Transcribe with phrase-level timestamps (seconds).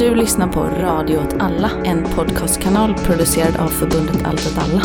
[0.00, 4.82] Du lyssnar på Radio åt alla, en podcastkanal producerad av förbundet Allt åt alla.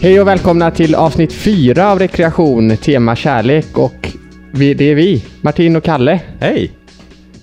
[0.00, 4.12] Hej och välkomna till avsnitt fyra av Rekreation, tema kärlek och
[4.52, 6.20] vi, det är vi, Martin och Kalle.
[6.40, 6.72] Hej!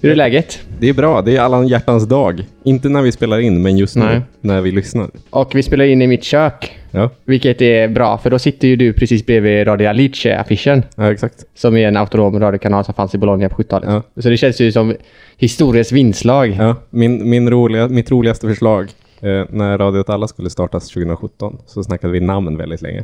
[0.01, 0.59] Hur är läget?
[0.85, 2.45] Det är bra, det är alla hjärtans dag.
[2.63, 4.21] Inte när vi spelar in, men just nu Nej.
[4.41, 5.09] när vi lyssnar.
[5.29, 8.75] Och vi spelar in i mitt kök, Ja, vilket är bra för då sitter ju
[8.75, 11.45] du precis bredvid Radio Alice-affischen ja exakt.
[11.55, 13.89] som är en autonom radiokanal som fanns i Bologna på 70-talet.
[13.89, 14.21] Ja.
[14.21, 14.95] Så det känns ju som
[15.37, 16.57] historiens vingslag.
[16.59, 18.89] Ja, min, min roliga, mitt roligaste förslag
[19.21, 23.03] eh, när Radio åt alla skulle startas 2017 så snackade vi namn väldigt länge.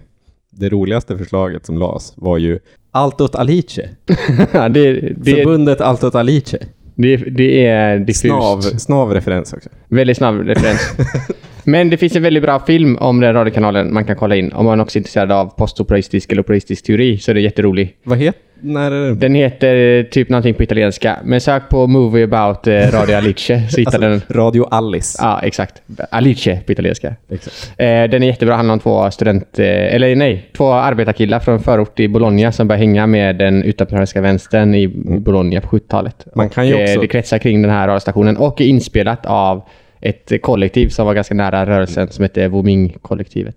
[0.51, 2.59] Det roligaste förslaget som lades var ju
[2.91, 3.89] Allt åt Alice.
[4.51, 6.59] det, det, Förbundet Allt åt Alice.
[6.95, 8.21] Det, det är diffust.
[8.21, 9.69] Snav, snav-referens också.
[9.87, 10.93] Väldigt snabb referens.
[11.63, 14.51] Men det finns en väldigt bra film om den radiokanalen man kan kolla in.
[14.51, 17.95] Om man också är intresserad av postoperistisk eller operistisk teori så är det jätterolig.
[18.03, 19.15] Vad heter när?
[19.15, 21.17] Den heter typ någonting på italienska.
[21.23, 24.21] Men sök på Movie about eh, Radio Alice så hittar den.
[24.29, 25.17] Radio Alice.
[25.21, 25.81] Ja, exakt.
[26.09, 27.15] Alice på italienska.
[27.29, 27.71] Exakt.
[27.77, 28.55] Eh, den är jättebra.
[28.55, 29.59] handlar om två student...
[29.59, 34.21] Eh, eller nej, två arbetarkillar från förort i Bologna som börjar hänga med den utomparlamentariska
[34.21, 34.87] vänstern i
[35.19, 36.25] Bologna på 70-talet.
[36.35, 39.25] Man kan ju Och, eh, också- Det kretsar kring den här radiostationen och är inspelat
[39.25, 39.61] av
[40.01, 43.55] ett kollektiv som var ganska nära rörelsen som heter Woming-kollektivet.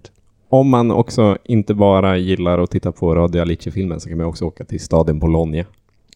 [0.54, 4.44] Om man också inte bara gillar att titta på Radio Alice-filmen så kan man också
[4.44, 5.64] åka till staden Bologna.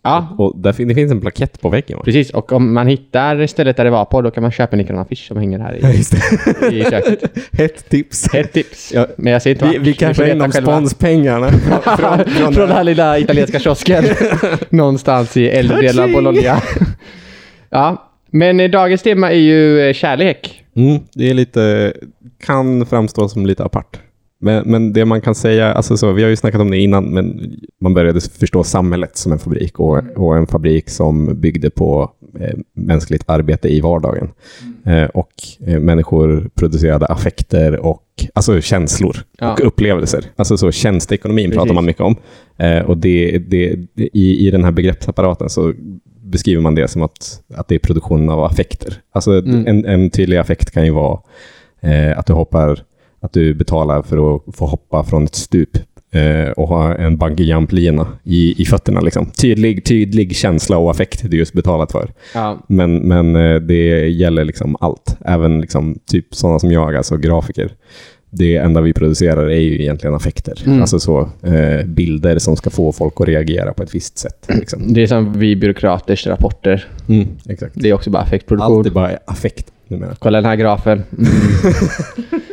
[0.03, 2.05] Ja, Och där fin- det finns en plakett på väggen va?
[2.05, 2.30] precis.
[2.30, 5.03] Och om man hittar stället där det var på, då kan man köpa en likadan
[5.03, 5.80] affisch som hänger här i,
[6.61, 6.77] det.
[6.77, 7.25] i köket.
[7.61, 8.34] Ett tips.
[8.34, 8.92] Ett tips.
[8.95, 11.50] Ja, Men jag ser inte Vi, vi kanske är inom sponspengarna.
[11.50, 14.05] Från, från, Från, från, den här lilla italienska kiosken.
[14.70, 16.62] Någonstans i äldre delen av Bologna.
[17.70, 20.64] ja, men dagens tema är ju eh, kärlek.
[20.77, 21.92] mm, det är lite,
[22.45, 23.98] kan framstå som lite apart.
[24.41, 27.05] Men, men det man kan säga, alltså så, vi har ju snackat om det innan,
[27.05, 32.11] men man började förstå samhället som en fabrik och, och en fabrik som byggde på
[32.40, 34.29] eh, mänskligt arbete i vardagen.
[34.86, 35.33] Eh, och
[35.67, 38.02] eh, människor producerade affekter och
[38.35, 39.52] alltså känslor Ja.
[39.52, 40.24] och upplevelser.
[40.36, 41.74] Alltså så tjänsteekonomin pratar Precis.
[41.74, 42.17] man mycket om.
[42.57, 45.73] Eh, och det, det, det, i, i den här begreppsapparaten så
[46.23, 48.95] beskriver man det som att, att det är produktionen av affekter.
[49.12, 49.67] Alltså Mm.
[49.67, 51.20] en, en tydlig affekt kan ju vara
[51.80, 52.80] eh, att du hoppar,
[53.20, 55.77] att du betalar för att få hoppa från ett stup
[56.11, 59.01] eh, och ha en bungee jump-lina i, i fötterna.
[59.01, 59.30] Liksom.
[59.30, 62.12] Tydlig, tydlig känsla och affekt du just betalat för.
[62.34, 65.17] Ja, Men, men eh, det gäller liksom allt.
[65.24, 67.70] Även liksom typ sådana som jag, alltså grafiker.
[68.30, 70.62] Det enda vi producerar är ju egentligen affekter.
[70.67, 70.80] Mm.
[70.80, 74.46] Alltså så eh, bilder som ska få folk att reagera på ett visst sätt.
[74.48, 74.92] Liksom.
[74.95, 76.86] det är som vi byråkraters rapporter.
[77.08, 77.29] Mm.
[77.74, 78.79] Det är också bara affektproduktion.
[78.79, 80.17] Allt är bara affekt numera.
[80.18, 81.02] Kolla den här grafen.
[81.18, 81.30] Mm.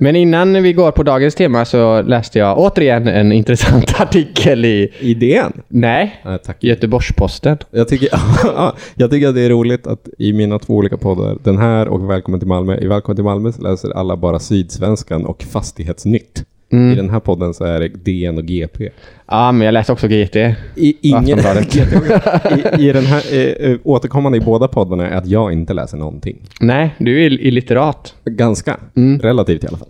[0.00, 4.92] Men innan vi går på dagens tema så läste jag återigen en intressant artikel i,
[5.00, 5.52] Idén?
[5.68, 6.64] nej, Ja, tack.
[6.64, 7.58] Göteborgs-Posten.
[7.70, 8.08] Jag tycker,
[8.94, 12.10] jag tycker att det är roligt att i mina två olika poddar, den här och
[12.10, 16.44] Välkommen till Malmö, i Välkommen till Malmö så läser alla bara Sydsvenskan och Fastighetsnytt.
[16.72, 16.92] Mm.
[16.92, 18.88] I den här podden så är det DN och GP.
[19.26, 20.36] Ja, men jag läste också GT.
[20.36, 21.38] I, ingen.
[22.78, 23.22] I, I den här
[23.60, 26.36] eh, återkommande i båda poddarna är att jag inte läser någonting.
[26.60, 28.14] Nej, du är illiterat.
[28.24, 28.76] Ganska.
[28.96, 29.20] Mm.
[29.20, 29.88] Relativt i alla fall.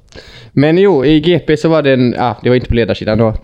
[0.53, 3.35] Men jo, i GP så var det en, ja, det var inte på ledarsidan då.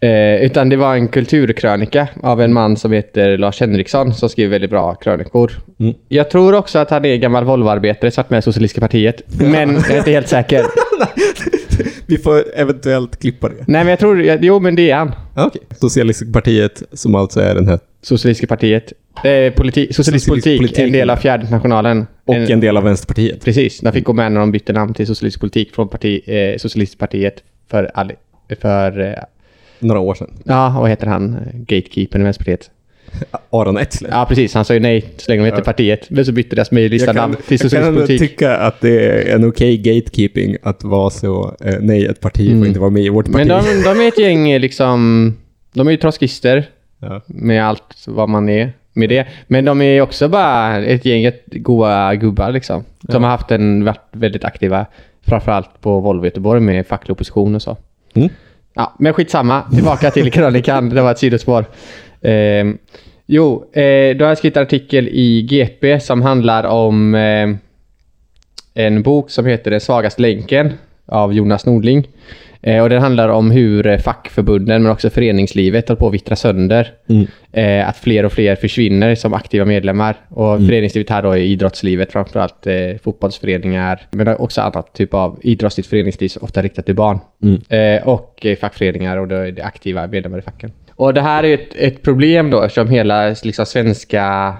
[0.00, 4.50] Eh, utan det var en kulturkrönika av en man som heter Lars Henriksson som skriver
[4.50, 5.52] väldigt bra krönikor.
[5.80, 5.94] Mm.
[6.08, 9.22] Jag tror också att han är gammal Volvoarbetare, satt med i Socialistiska partiet.
[9.38, 10.64] Men jag är inte helt säker.
[12.06, 13.54] Vi får eventuellt klippa det.
[13.54, 15.12] Nej, men jag tror, jo men det är han.
[15.36, 15.62] Okej.
[15.80, 18.92] Socialistiska partiet som alltså är den här Socialistiska partiet.
[19.24, 20.78] Eh, politi- socialistisk politik, politik.
[20.78, 22.06] en del av fjärde internationalen.
[22.24, 23.44] och en del av Vänsterpartiet.
[23.44, 26.56] Precis, de fick gå med när de bytte namn till Socialistisk politik från parti, eh,
[26.58, 27.34] Socialistiskt partiet
[27.70, 27.90] för,
[28.60, 29.14] för eh,
[29.78, 30.30] Några år sedan.
[30.44, 32.70] ja, vad heter han, Eh, gatekeepern i Vänsterpartiet?
[33.50, 34.10] Aron Etzler.
[34.10, 34.54] Ja, precis.
[34.54, 35.64] Han sa ju nej så länge de hette Ja.
[35.64, 36.10] partiet.
[36.10, 38.30] Men så bytte deras mejllista Jag kan, namn till jag kan Socialistisk ändå politik.
[38.30, 42.58] tycka att det är en okej gatekeeping att vara så, eh, nej ett parti Mm.
[42.60, 43.36] får inte vara med i vårt parti.
[43.36, 45.34] Men de, de är ett gäng eh, liksom,
[45.72, 46.64] de är ju trotskister
[47.00, 47.20] ja.
[47.26, 49.26] med allt vad man är med det.
[49.46, 52.84] Men de är också bara ett gäng goa gubbar liksom.
[53.08, 54.86] Som har haft en, varit väldigt aktiva,
[55.26, 57.76] framförallt på Volvo Göteborg med facklig opposition och så.
[58.14, 58.28] Mm.
[58.74, 59.62] Ja, men skitsamma.
[59.74, 60.88] Tillbaka till krönikan.
[60.88, 61.64] Det var ett sidospår.
[62.22, 62.78] Ehm,
[63.26, 67.48] jo, eh, då har jag skrivit en artikel i GP som handlar om eh,
[68.74, 70.72] en bok som heter Den svagaste länken.
[71.06, 72.08] av Jonas Nordling.
[72.62, 76.36] Eh, och den handlar om hur eh, fackförbunden men också föreningslivet håller på att vittra
[76.36, 76.92] sönder.
[77.08, 77.26] Mm.
[77.52, 80.16] Eh, att fler och fler försvinner som aktiva medlemmar.
[80.28, 80.66] Och Mm.
[80.68, 84.00] föreningslivet här då är idrottslivet, framförallt eh, fotbollsföreningar.
[84.10, 87.18] Men också annat typ av idrottsligt föreningsliv, som ofta riktat till barn.
[87.42, 87.60] Mm.
[87.68, 90.72] Eh, och eh, fackföreningar och då är det aktiva medlemmar i facken.
[90.96, 94.54] Och det här är ett, ett problem då eftersom hela liksom, svenska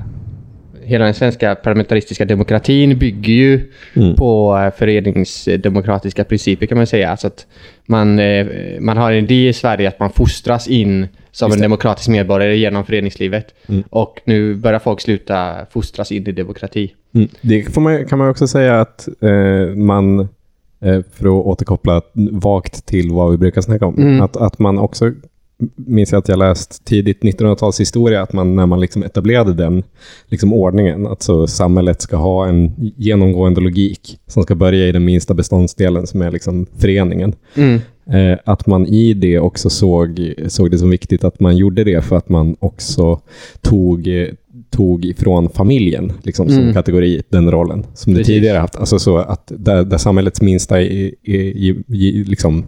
[0.85, 4.15] hela den svenska parlamentaristiska demokratin bygger ju Mm.
[4.15, 7.11] på eh, föreningsdemokratiska principer kan man säga.
[7.11, 7.47] Alltså att
[7.87, 8.47] man, eh,
[8.81, 12.85] man har en idé i Sverige att man fostras in som en demokratisk medborgare genom
[12.85, 13.55] föreningslivet.
[13.69, 13.85] Mm.
[13.91, 16.95] Och nu börjar folk sluta fostras in i demokrati.
[17.15, 17.29] Mm.
[17.41, 22.03] Det man, kan man också säga att eh, man, eh, för att återkoppla
[22.33, 24.21] vagt till vad vi brukar snacka om, Mm.
[24.23, 25.13] att, att man också,
[25.77, 29.83] minns jag att jag läst tidigt 1900-talshistoria, att man när man liksom etablerade den
[30.29, 35.05] liksom ordningen, att så samhället ska ha en genomgående logik som ska börja i den
[35.05, 37.35] minsta beståndsdelen som är liksom föreningen.
[37.55, 37.81] Mm.
[38.11, 42.05] Eh, att man i det också såg, såg det som viktigt att man gjorde det
[42.05, 43.21] för att man också
[43.61, 44.09] tog,
[44.71, 46.75] tog ifrån familjen liksom, som Mm.
[46.75, 48.35] kategori den rollen som det Precis.
[48.35, 48.77] tidigare haft.
[48.77, 52.65] Alltså så att där, där samhällets minsta, i, i, i, liksom,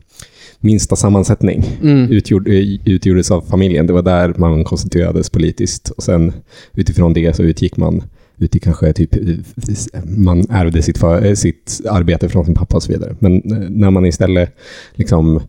[0.66, 2.10] minsta sammansättning Mm.
[2.10, 3.86] utgjord, eh, utgjordes av familjen.
[3.86, 6.32] Det var där man konstituerades politiskt och sen
[6.74, 8.02] utifrån det så utgick man
[8.38, 12.76] ut i kanske typ, eh, man ärvde sitt, för, eh, sitt arbete från sin pappa
[12.76, 13.16] och så vidare.
[13.18, 14.56] Men när man istället
[14.94, 15.40] liksom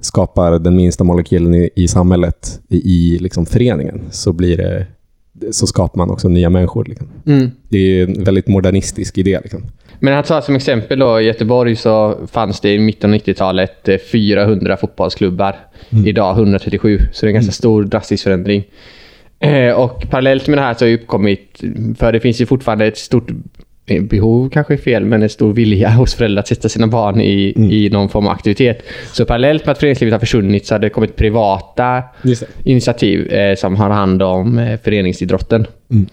[0.00, 4.86] skapar den minsta molekylen i, i samhället, i, i liksom föreningen, så blir det
[5.50, 6.84] så skapar man också nya människor.
[6.84, 7.08] Liksom.
[7.26, 7.50] Mm.
[7.68, 9.40] Det är en väldigt modernistisk idé.
[9.42, 9.62] Liksom.
[9.98, 13.88] Men att ta som exempel då, i Göteborg så fanns det i mitten av 90-talet
[13.88, 15.56] eh, 400 fotbollsklubbar.
[16.06, 18.64] Idag 137, så det är en ganska stor drastisk förändring.
[19.38, 21.60] Eh, och parallellt med det här så har ju uppkommit,
[21.98, 23.36] för det finns ju fortfarande ett stort eh,
[23.86, 27.54] behov kanske är fel, men en stor vilja hos föräldrar att sätta sina barn i,
[27.70, 28.82] i någon form av aktivitet.
[29.12, 32.02] Så parallellt med att föreningslivet har försvunnit så har det kommit privata
[32.64, 35.66] initiativ eh, som har hand om eh, föreningsidrotten.
[35.90, 36.06] Mm.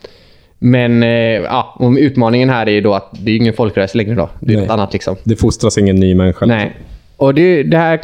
[0.59, 4.29] Men eh, ja, utmaningen här är ju då att det är ingen folkrörelse längre då.
[4.39, 4.65] Det är Nej.
[4.65, 5.15] något annat liksom.
[5.23, 6.45] Det fostras ingen ny människa.
[6.45, 6.75] Nej.
[7.21, 7.97] Och det, det här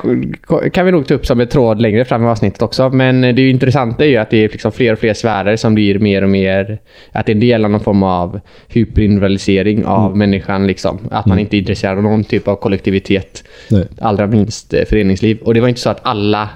[0.70, 2.90] kan vi nog ta upp som ett tråd längre fram i avsnittet också.
[2.90, 6.00] Men det intressanta är ju att det är liksom fler och fler sfärer som blir
[6.00, 6.80] mer och mer...
[7.12, 10.68] Att det är en del av någon form av hyperindividualisering av människan.
[10.68, 11.00] Liksom.
[11.12, 13.44] Att man inte är intresserad av någon typ av kollektivitet.
[13.70, 13.88] Nej.
[14.00, 15.38] Allra minst eh, föreningsliv.
[15.38, 16.50] Och det var inte så att alla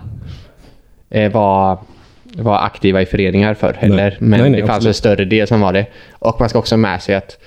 [1.10, 1.78] eh, var,
[2.24, 4.18] var aktiva i föreningar för heller.
[4.19, 4.88] Men Nej, nej, det fanns absolut.
[4.90, 5.86] en större del som var det.
[6.12, 7.38] Och man ska också ha med sig att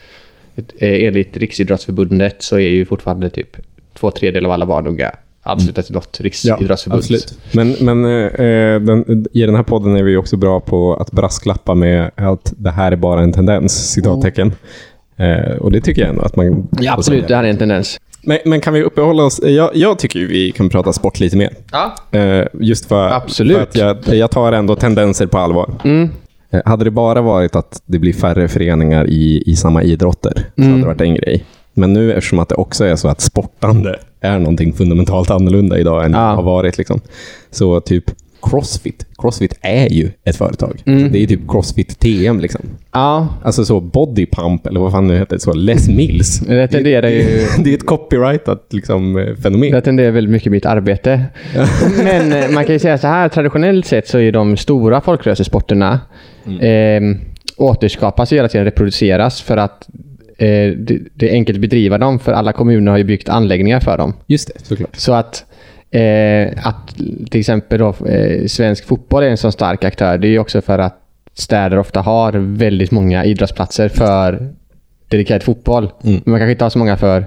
[0.78, 3.56] eh, enligt Riksidrottsförbundet så är ju fortfarande typ
[3.94, 5.10] två tredjedelar av alla barn och unga
[5.42, 6.98] anslutna till något riksidrottsförbund.
[6.98, 7.38] absolut.
[7.52, 11.74] Men, men eh, den, i den här podden är vi också bra på att brasklappa
[11.74, 14.52] med att det här är bara en tendens, citattecken.
[15.16, 16.68] Eh, och det tycker jag ändå att man...
[16.80, 17.28] Ja, absolut.
[17.28, 18.00] Det här är en tendens.
[18.22, 19.40] Men, men kan vi uppehålla oss...
[19.44, 21.50] Jag, jag tycker vi kan prata sport lite mer.
[21.72, 21.94] Ja.
[22.18, 23.56] Eh, just för, Absolut.
[23.56, 23.76] för att
[24.06, 25.74] jag, jag tar ändå tendenser på allvar.
[25.84, 26.08] Mm.
[26.50, 30.62] Eh, Hade det bara varit att det blir färre föreningar i, i samma idrotter så
[30.62, 30.70] Mm.
[30.72, 31.44] hade det varit en grej.
[31.74, 36.04] Men nu eftersom att det också är så att sportande är någonting fundamentalt annorlunda idag
[36.04, 36.18] än Ja.
[36.18, 36.78] det har varit.
[36.78, 37.00] Liksom.
[37.50, 38.04] Så typ
[38.50, 39.06] Crossfit.
[39.18, 40.82] Crossfit är ju ett företag.
[40.86, 41.12] Mm.
[41.12, 42.40] Det är typ Crossfit TM.
[42.40, 42.60] Liksom.
[42.92, 46.38] Ja, Alltså så Body Pump, eller vad fan det heter, så Les Mills.
[46.38, 47.46] det tenderar ju...
[47.64, 49.70] Det är ett copyrightat liksom, fenomen.
[49.72, 51.24] Det tenderar väldigt mycket mitt arbete.
[52.04, 56.00] Men eh, man kan ju säga så här, traditionellt sett så är de stora folkrörelsesporterna
[56.60, 57.00] eh,
[57.56, 59.88] återskapas och hela tiden reproduceras för att
[60.38, 63.80] eh, det, det är enkelt att bedriva dem för alla kommuner har ju byggt anläggningar
[63.80, 64.14] för dem.
[64.26, 64.96] Just det, såklart.
[64.96, 65.44] Så att,
[65.90, 66.96] eh, att
[67.30, 70.18] till exempel då, eh, svensk fotboll är en sån stark aktör.
[70.18, 71.00] Det är ju också för att
[71.34, 74.54] städer ofta har väldigt många idrottsplatser för
[75.08, 75.84] dedikerad fotboll.
[75.84, 76.20] Mm.
[76.24, 77.26] Men man kanske inte har så många för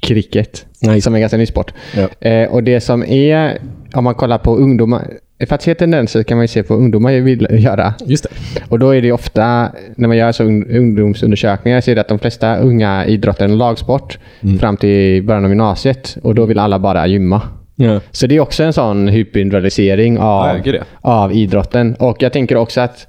[0.00, 1.00] cricket, Nej.
[1.00, 1.74] som är en ganska ny sport.
[1.96, 2.28] Ja.
[2.28, 3.58] Eh, och det som är,
[3.94, 5.10] om man kollar på ungdomar,
[5.46, 7.94] för att se tendenser kan man ju se på vad ungdomar vill göra.
[8.06, 8.62] Just det.
[8.68, 12.08] Och då är det ofta, när man gör så ung- ungdomsundersökningar, så är det att
[12.08, 14.18] de flesta unga idrottar en lagsport
[14.60, 16.16] fram till början av gymnasiet.
[16.22, 17.42] Och då vill alla bara gymma.
[17.76, 18.00] Ja.
[18.10, 20.74] Så det är också en sån hyperindividualisering av, ja.
[21.00, 21.94] av idrotten.
[21.94, 23.06] Och jag tänker också att,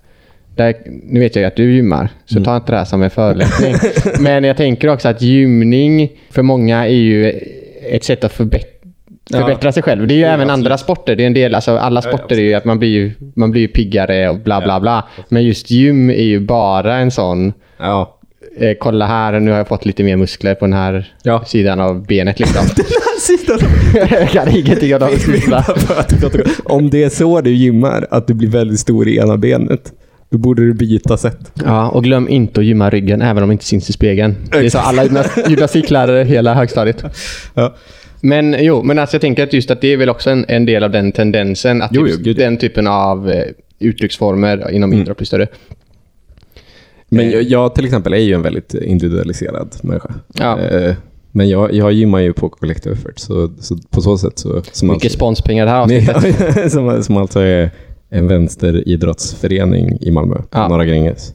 [0.55, 0.73] där,
[1.03, 2.43] nu vet jag ju att du gymmar, så Mm.
[2.43, 3.73] ta inte det här som en förolämpning.
[4.19, 7.39] Men jag tänker också att gymning för många är ju
[7.91, 8.80] ett sätt att förbättra
[9.39, 10.07] förbättra sig själv.
[10.07, 10.53] Det är ju Ja, även absolut.
[10.65, 11.15] andra sporter.
[11.15, 13.51] Det är en del, alltså alla Ja, sporter är ju att man blir ju, man
[13.51, 15.07] blir ju piggare och bla bla bla.
[15.29, 18.17] Men just gym är ju bara en sån, Ja.
[18.59, 21.43] eh, kolla här, nu har jag fått lite mer muskler på den här Ja.
[21.45, 22.65] sidan av benet liksom.
[23.21, 23.59] Sidan.
[24.11, 25.09] jag kan ingenting av de.
[26.63, 29.91] Om det är så du gymmar, att du blir väldigt stor i ena benet,
[30.29, 31.51] då borde du byta sätt.
[31.65, 34.35] Ja, och glöm inte att gymma ryggen även om det inte syns i spegeln.
[34.51, 37.03] Det är så alla gymnas- gymnastiklärare hela högstadiet.
[37.53, 37.75] Ja.
[38.21, 40.65] Men jo, men alltså jag tänker att just att det är väl också en, en
[40.65, 41.81] del av den tendensen.
[41.81, 42.37] Att Jo, jo, just gud.
[42.37, 43.45] den typen av eh,
[43.79, 45.47] uttrycksformer inom idrott blir större.
[47.09, 50.13] Men jag, jag till exempel är ju en väldigt individualiserad människa.
[50.33, 50.59] Ja.
[50.59, 50.95] Eh,
[51.31, 54.61] Men jag, jag gymmar ju på Collective Effort, så, så på så sätt så...
[54.71, 56.71] Som Mycket sponspengar det här avsnittet.
[56.71, 57.69] Som, som alltså är
[58.09, 60.67] en vänsteridrottsförening i Malmö, Ja.
[60.67, 61.33] Norra Gränges.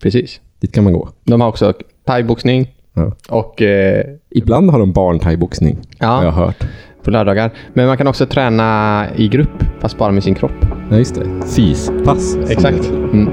[0.00, 0.40] Precis.
[0.60, 1.08] Dit kan man gå.
[1.24, 1.74] De har också
[2.06, 3.12] thaiboxning Ja.
[3.28, 6.06] och eh, Ibland har de barnthaiboxning, Ja.
[6.06, 6.64] har jag hört.
[7.02, 7.50] på lördagar.
[7.72, 10.66] Men man kan också träna i grupp, fast bara med sin kropp.
[10.90, 11.26] Ja, just det.
[11.56, 12.32] Fyspass.
[12.32, 12.88] som Exakt.
[12.90, 13.28] Mm.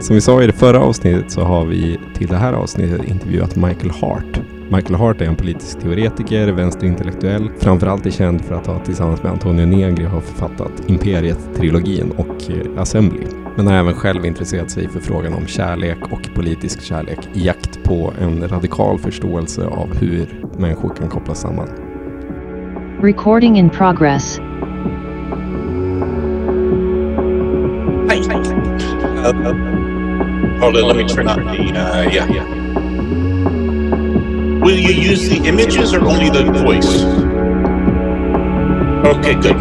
[0.00, 3.56] Som vi sa i det förra avsnittet så har vi till det här avsnittet intervjuat
[3.56, 4.40] Michael Hart.
[4.72, 7.50] Michael Hart är en politisk teoretiker, vänsterintellektuell.
[7.58, 12.82] Framförallt är känd för att ha tillsammans med Antonio Negri har författat Imperiet-trilogin och eh,
[12.82, 13.26] Assembly.
[13.56, 17.82] Men har även själv intresserat sig för frågan om kärlek och politisk kärlek i jakt
[17.84, 21.68] på en radikal förståelse av hur människor kan kopplas samman.
[23.02, 24.38] Recording in progress.
[28.10, 28.20] Hi.
[29.20, 29.32] Uh,
[30.60, 32.79] hold on, let me
[34.64, 37.04] Will you use the images or only the voice?
[39.16, 39.56] Okay, good.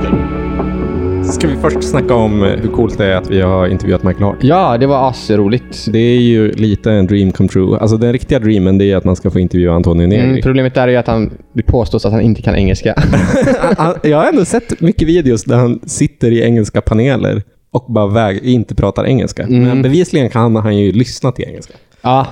[1.25, 4.23] Ska vi först snacka om eh, hur coolt det är att vi har intervjuat Michael
[4.23, 4.37] Hart?
[4.41, 5.85] Ja, det var asroligt.
[5.91, 7.77] Det är ju lite en dream come true.
[7.79, 10.23] Alltså den riktiga dreamen det är att man ska få intervjua Antonio Negri.
[10.29, 12.93] Mm, problemet där är ju att han, det påstås att han inte kan engelska.
[13.77, 17.41] Han- jag har ändå sett mycket videos där han sitter i engelska paneler
[17.71, 19.43] och bara väg, inte pratar engelska.
[19.43, 19.63] Mm.
[19.63, 21.73] Men bevisligen kan han ju lyssna till engelska.
[22.01, 22.27] ja,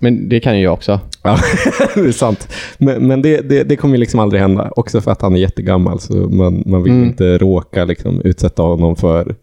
[0.00, 1.00] men det kan ju jag också.
[1.22, 1.38] Ja,
[1.94, 2.48] det är sant.
[2.78, 4.70] Men, men det, det, det kommer ju liksom aldrig hända.
[4.76, 7.04] Också för att han är jättegammal, så man, man vill Mm.
[7.08, 9.34] inte råka liksom, utsätta honom för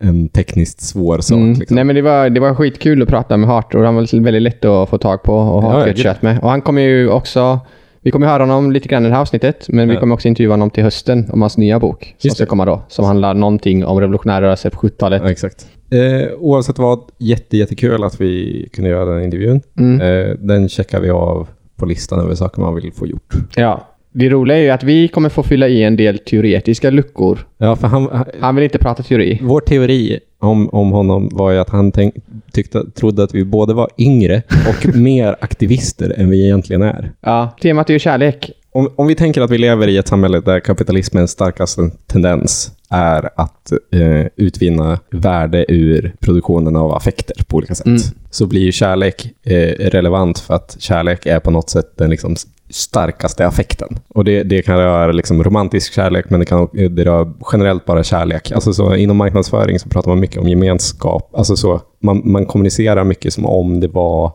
[0.00, 1.36] en tekniskt svår sak.
[1.38, 1.52] Mm.
[1.52, 1.74] Liksom.
[1.74, 4.42] Nej, men det var, det var skitkul att prata med Hart och han var väldigt
[4.42, 6.38] lätt att få tag på och ha Ja, ett med.
[6.42, 7.60] Och han kommer ju också...
[8.04, 10.52] Vi kommer höra honom lite grann i det här avsnittet, men vi kommer också intervjua
[10.52, 12.48] honom till hösten om hans nya bok som Just ska det.
[12.48, 12.82] komma då.
[12.88, 15.22] Som handlar någonting om revolutionär rörelse på 70-talet.
[15.24, 15.66] Ja, exakt.
[15.90, 19.60] Eh, oavsett vad, jätte, jättekul att vi kunde göra den intervjun.
[19.78, 20.00] Mm.
[20.00, 23.34] Eh, den checkar vi av på listan över saker man vill få gjort.
[23.56, 23.88] Ja.
[24.14, 27.38] Det roliga är ju att vi kommer få fylla i en del teoretiska luckor.
[27.58, 29.38] Ja, för han, Han vill inte prata teori.
[29.42, 32.14] Vår teori om, om honom var ju att han tänk,
[32.52, 37.12] tyckte, trodde att vi både var yngre och mer aktivister än vi egentligen är.
[37.20, 37.56] Ja.
[37.60, 38.50] Temat är ju kärlek.
[38.74, 43.30] Om, om vi tänker att vi lever i ett samhälle där kapitalismens starkaste tendens är
[43.36, 48.00] att eh, utvinna värde ur produktionen av affekter på olika sätt, Mm.
[48.30, 52.36] så blir ju kärlek eh, relevant för att kärlek är på något sätt den liksom
[52.70, 53.88] starkaste affekten.
[54.08, 58.02] Och det, det kan röra liksom romantisk kärlek, men det kan det rör generellt bara
[58.04, 58.52] kärlek.
[58.52, 61.34] Alltså så, inom marknadsföring så pratar man mycket om gemenskap.
[61.36, 64.32] Alltså så, man, man kommunicerar mycket som om det var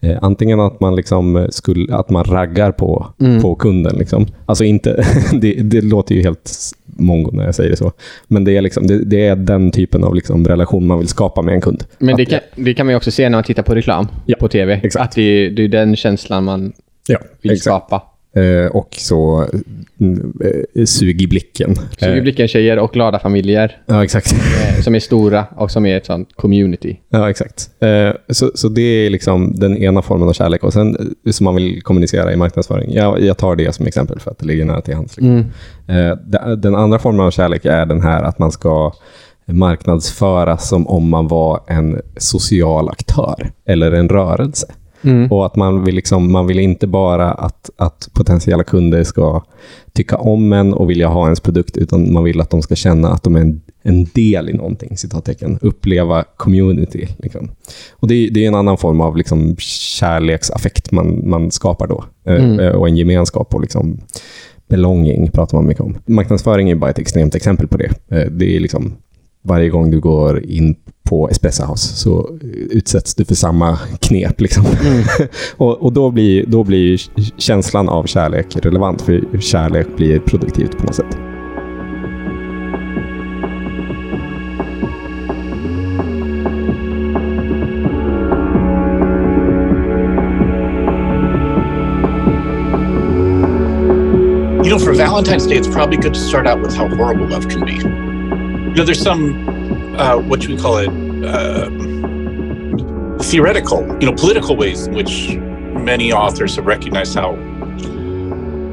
[0.00, 3.42] Eh, antingen att man, liksom skulle, att man raggar på, Mm.
[3.42, 3.96] på kunden.
[3.98, 4.26] Liksom.
[4.46, 5.04] Alltså inte,
[5.40, 6.50] det, det låter ju helt
[6.86, 7.92] mongo när jag säger det så.
[8.28, 11.42] Men det är, liksom, det, det är den typen av liksom relation man vill skapa
[11.42, 11.84] med en kund.
[11.98, 14.48] Men det kan, det kan man också se när man tittar på reklam Ja, på
[14.48, 14.80] tv.
[14.82, 15.04] exakt.
[15.04, 16.72] Att det, det är den känslan man
[17.08, 17.62] Ja, vill exakt.
[17.64, 18.02] skapa.
[18.36, 19.44] Eh, och så
[20.00, 20.32] mm,
[20.74, 21.74] eh, sug i blicken.
[21.98, 24.34] Suger Eh, blicken tjejer och glada familjer ja, exakt.
[24.84, 26.96] som är stora och som är ett sånt community.
[27.08, 27.70] Ja, exakt.
[28.30, 30.64] Så, så det är liksom den ena formen av kärlek.
[30.64, 32.92] Och sen som man vill kommunicera i marknadsföring.
[32.94, 35.16] Jag, jag tar det som exempel för att det ligger nära till hands.
[35.16, 35.44] Liksom.
[36.24, 38.92] De- Den andra formen av kärlek är den här att man ska
[39.46, 44.66] marknadsföras som om man var en social aktör eller en rörelse.
[45.30, 49.42] Och att man vill, liksom, man vill inte bara att, att potentiella kunder ska
[49.92, 53.08] tycka om en och vilja ha ens produkt, utan man vill att de ska känna
[53.08, 55.58] att de är en, en del i någonting, citattecken.
[55.62, 57.08] Uppleva community.
[57.18, 57.50] Liksom.
[57.92, 62.04] Och det, är- det är en annan form av liksom, kärleksaffekt man, man skapar då.
[62.24, 63.98] Eh, eh, Och en gemenskap och liksom,
[64.68, 65.98] belonging pratar man mycket om.
[66.06, 67.90] Marknadsföring är bara ett extremt exempel på det.
[68.08, 68.92] Eh, Det är liksom
[69.42, 70.76] varje gång du går in
[71.08, 72.38] på Espresso House så
[72.70, 74.40] utsätts du för samma knep.
[74.40, 74.64] Liksom.
[75.56, 76.98] och och då, blir, då blir ju
[77.36, 81.16] känslan av kärlek relevant, för kärlek blir produktivt på något sätt.
[94.64, 97.48] You know, for Valentine's Day, it's probably good to start out with how horrible love
[97.48, 98.07] can be.
[98.78, 100.88] Know, there's some, uh, what should we call it,
[101.24, 101.68] uh,
[103.24, 105.36] theoretical, you know, political ways in which
[105.84, 107.34] many authors have recognized how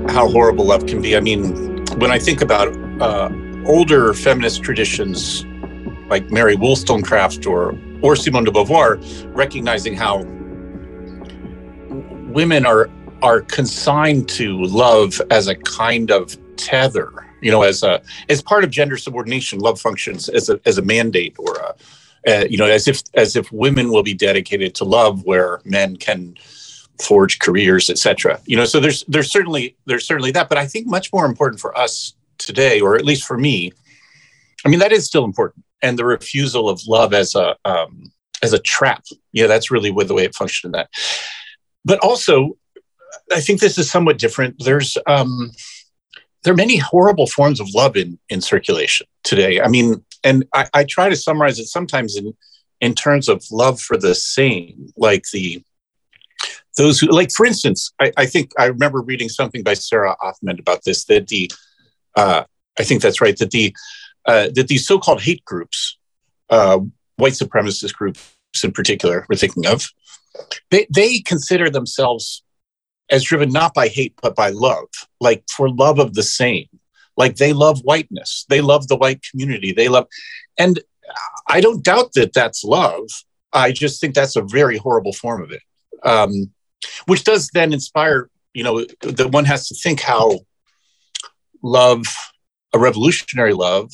[0.09, 1.17] how horrible love can be.
[1.17, 2.67] I mean, when I think about
[3.01, 3.31] uh,
[3.65, 5.43] older feminist traditions
[6.07, 8.99] like Mary Wollstonecraft or or Simone de Beauvoir,
[9.35, 10.23] recognizing how
[12.31, 12.91] women are
[13.23, 17.24] are consigned to love as a kind of tether.
[17.45, 20.81] You know, as a as part of gender subordination, love functions as a as a
[20.81, 21.75] mandate or a
[22.27, 25.95] uh, you know as if as if women will be dedicated to love where men
[25.95, 26.35] can
[26.99, 30.49] forge careers etc you know so there's there's certainly there's certainly that.
[30.49, 33.73] But i think much more important for us today or at least for me
[34.65, 35.63] i mean that is still important.
[35.81, 38.11] And the refusal of love as a um,
[38.41, 39.03] as a trap.
[39.33, 40.89] Yeah that's really the way it functioned in that.
[41.83, 42.57] But also
[43.31, 44.55] i think this is somewhat different.
[44.63, 45.51] There's um
[46.45, 49.59] there are many horrible forms of love in in circulation today.
[49.59, 52.33] I mean and I, I try to summarize it sometimes in
[52.81, 55.63] in terms of love for the same like the
[56.77, 60.59] those who like for instance I, I think i remember reading something by sarah Ahmed
[60.59, 61.49] about this that the
[62.17, 62.43] uh,
[62.77, 63.73] i think that's right that the
[64.25, 65.97] uh, that these so-called hate groups
[66.49, 66.79] uh,
[67.15, 69.87] white supremacist groups in particular we're thinking of
[70.69, 72.43] they, they consider themselves
[73.09, 74.87] as driven not by hate but by love
[75.19, 76.67] like for love of the same.
[77.17, 78.45] Like they love whiteness.
[78.49, 79.71] They love the white community.
[79.71, 80.07] They love
[80.57, 80.79] and
[81.47, 83.07] i don't doubt that that's love.
[83.53, 85.61] I just think that's a very horrible form of it
[86.03, 86.51] um,
[87.07, 90.39] which does then inspire you know that one has to think how
[91.61, 92.05] love
[92.73, 93.91] a revolutionary love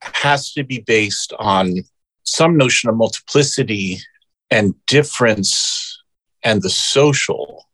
[0.00, 1.74] has to be based on
[2.22, 3.98] some notion of multiplicity
[4.50, 6.02] and difference
[6.42, 7.66] and the social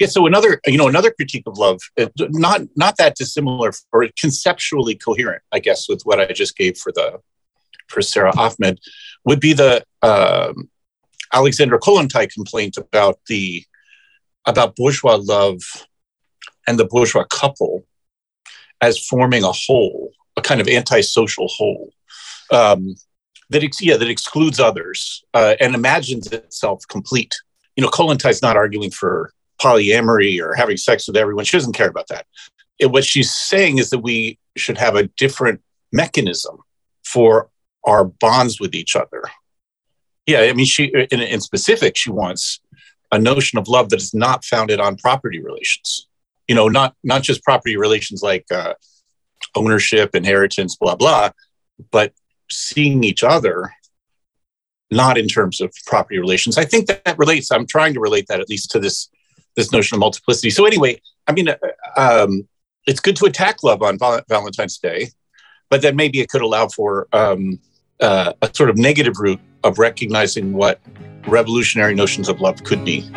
[0.00, 4.08] yeah so another you know another critique of love uh, not not that dissimilar or
[4.18, 7.18] conceptually coherent i guess with what i just gave for the
[7.88, 8.78] for sarah ahmed
[9.24, 10.68] would be the um,
[11.32, 13.64] alexandra kollontai complaint about the
[14.46, 15.60] about bourgeois love
[16.66, 17.84] and the bourgeois couple
[18.80, 21.92] as forming a whole a kind of antisocial whole
[22.50, 22.94] um,
[23.50, 27.34] that ex- yeah that excludes others uh, and imagines itself complete.
[27.76, 31.44] You know kollontai not arguing for polyamory or having sex with everyone.
[31.44, 32.26] She doesn't care about that.
[32.78, 35.60] It, what she's saying is that we should have a different
[35.92, 36.58] mechanism
[37.04, 37.48] for
[37.84, 39.22] our bonds with each other.
[40.26, 42.60] Yeah, I mean, she in, in specific, she wants
[43.10, 46.08] a notion of love that is not founded on property relations.
[46.48, 48.74] You know, not not just property relations like uh,
[49.54, 51.30] ownership, inheritance, blah blah,
[51.90, 52.12] but
[52.50, 53.72] seeing each other
[54.90, 56.58] not in terms of property relations.
[56.58, 57.50] I think that, that relates.
[57.50, 59.08] I'm trying to relate that at least to this
[59.56, 60.50] this notion of multiplicity.
[60.50, 61.56] So anyway, I mean, uh,
[61.96, 62.48] um,
[62.86, 65.08] it's good to attack love on Val- Valentine's Day,
[65.70, 67.60] but then maybe it could allow for um,
[68.00, 70.80] uh, a sort of negative route of recognizing what
[71.26, 73.08] revolutionary notions of love could be.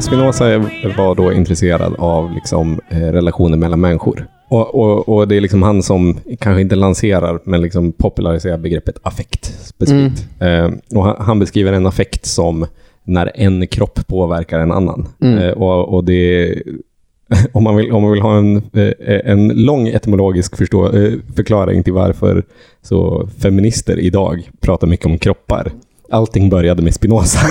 [0.00, 0.58] Spinoza
[0.96, 4.31] var då intresserad av liksom, eh, relationer mellan människor.
[4.52, 8.98] Och, och, och, det är liksom han som kanske inte lanserar, men liksom populariserar begreppet
[9.02, 10.26] affekt specifikt.
[10.38, 10.64] Mm.
[10.64, 12.66] Eh, och han, han, beskriver en affekt som
[13.04, 15.08] när en kropp påverkar en annan.
[15.20, 15.38] Mm.
[15.38, 16.54] Eh, och, och det
[17.52, 21.82] om man vill, om man vill ha en, eh, en lång etymologisk förstå, eh, förklaring
[21.82, 22.42] till varför
[22.82, 25.72] så feminister idag pratar mycket om kroppar
[26.12, 27.38] allting började med Spinoza.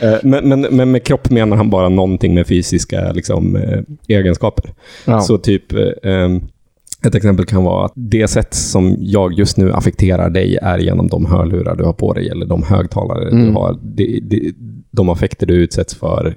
[0.00, 4.72] Eh, men, men, men, med kropp menar han bara någonting med fysiska liksom, eh, egenskaper.
[5.04, 5.20] Ja.
[5.20, 6.30] Så typ, eh,
[7.06, 11.08] ett exempel kan vara att det sätt som jag just nu affekterar dig är genom
[11.08, 13.46] de hörlurar du har på dig eller de högtalare mm.
[13.46, 13.78] du har.
[13.82, 14.52] Det, det,
[14.90, 16.36] de affekter du utsätts för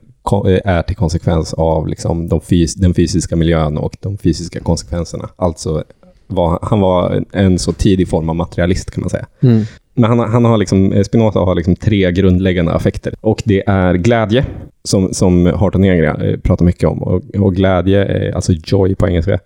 [0.63, 5.30] är till konsekvens av liksom de fys den fysiska miljön och de fysiska konsekvenserna.
[5.36, 5.84] Alltså
[6.28, 9.25] var, han var en så tidig form av materialist kan man säga.
[9.41, 9.63] Mm.
[9.95, 13.13] Men han, han har liksom, eh, Spinoza har liksom tre grundläggande affekter.
[13.21, 14.45] Och det är glädje,
[14.84, 17.03] som, som Harton Negra eh, pratar mycket om.
[17.03, 19.39] Och, och glädje, eh, alltså joy på engelska,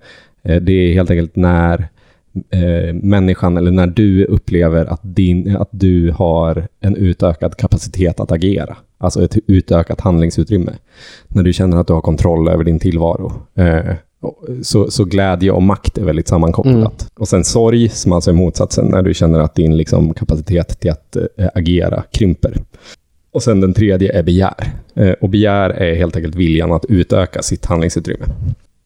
[0.44, 1.90] det är helt enkelt när
[2.50, 8.32] eh, människan, eller när du upplever att, din, att du har en utökad kapacitet att
[8.32, 8.78] agera.
[8.98, 10.72] Alltså ett utökat handlingsutrymme.
[11.28, 13.34] När du känner att du har kontroll över din tillvaro.
[13.56, 13.96] Eh,
[14.62, 17.02] så, så glädje och makt är väldigt sammankopplat.
[17.02, 17.12] Mm.
[17.20, 20.92] Och sen sorg, som alltså är motsatsen, när du känner att din liksom, kapacitet till
[20.92, 22.54] att äh, agera krymper.
[23.32, 24.74] Och sen den tredje är begär.
[24.94, 28.26] Eh, och begär är helt enkelt viljan att utöka sitt handlingsutrymme.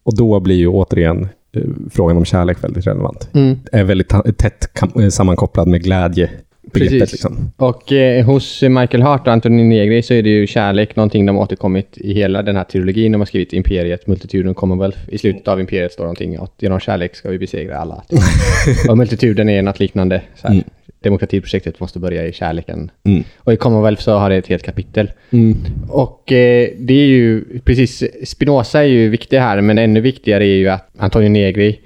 [0.04, 3.30] Och då blir ju återigen eh, frågan om kärlek väldigt relevant.
[3.34, 3.60] Mm.
[3.72, 4.68] Är väldigt tätt
[5.10, 6.30] sammankopplad med glädje
[6.64, 7.12] begreppet.
[7.12, 7.52] Liksom.
[7.58, 11.38] Och eh, hos Michael Hart och Anthony Negri så är det ju kärlek någonting de
[11.38, 13.12] återkommit i hela den här trilogin.
[13.12, 14.98] De har skrivit Imperiet, Multituden, Commonwealth.
[15.08, 18.04] I slutet av Imperiet står någonting att genom kärlek ska vi besegra alla.
[18.90, 20.22] och Multituden är något liknande.
[20.36, 20.66] Så här, mm.
[21.00, 22.92] Demokratiprojektet måste börja i kärleken.
[23.04, 23.24] Mm.
[23.38, 25.12] Och i Commonwealth så har det ett helt kapitel.
[25.32, 25.58] Mm.
[25.90, 30.56] Och eh, det är ju, precis, Spinoza är ju viktig här, men ännu viktigare är
[30.56, 31.80] ju att Antonio Negri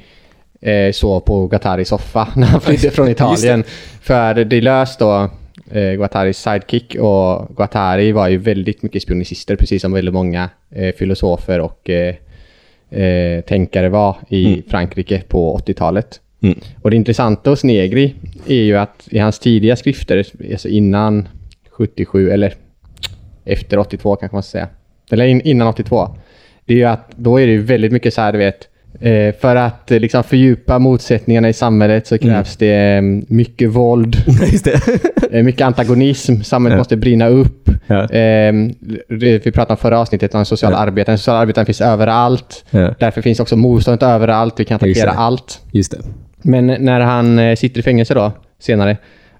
[0.62, 3.63] eh, sov på Guattaris soffa när han flydde från Italien.
[4.02, 5.30] För det löst då
[5.72, 10.96] eh, Guattaris sidekick och Guattari var ju väldigt mycket spionicister precis som väldigt många eh,
[10.96, 12.15] filosofer och eh,
[13.02, 16.22] eh, tänkare var i Frankrike på 80-talet.
[16.41, 16.60] Mm.
[16.82, 18.15] Och det intressanta hos Negri
[18.48, 21.28] är ju att i hans tidiga skrifter, alltså innan
[21.70, 22.54] 77 eller
[23.46, 24.67] efter 82 kanske man ska säga,
[25.12, 26.15] eller in, innan 82,
[26.65, 28.67] det är ju att då är det ju väldigt mycket så här, du vet,
[29.41, 34.17] för att eh, liksom fördjupa motsättningarna i sammelet så krävs det eh, mycket våld,
[34.63, 34.80] det.
[35.32, 36.80] eh, mycket antagonism, samhället Ja.
[36.80, 37.69] måste brinna upp.
[37.88, 38.04] Ja.
[38.10, 38.54] Eh,
[39.08, 40.80] vi pratade om förra avsnittet om sociala Ja.
[40.82, 41.13] arbetaren.
[41.13, 42.65] Den sociala arbetaren finns överallt.
[42.69, 42.93] Ja.
[43.00, 44.54] Därför finns också motståndet överallt.
[44.58, 45.62] Vi kan attackera allt.
[45.71, 45.97] Just det.
[46.41, 48.97] Men när han eh, sitter i fängelse då, senare,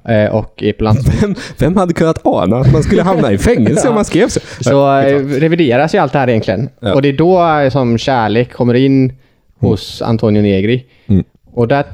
[0.08, 0.86] eh, och är på.
[1.22, 4.40] Vem, vem hade kunnat ana att man skulle hamna i fängelse om man skrev så?
[4.62, 6.70] så eh, revideras ju allt det här egentligen.
[6.80, 6.94] Ja.
[6.94, 9.14] Och det är då eh, som kärlek kommer in
[9.60, 10.86] hos Antonio Negri.
[11.08, 11.24] Mm.
[11.54, 11.86] Och där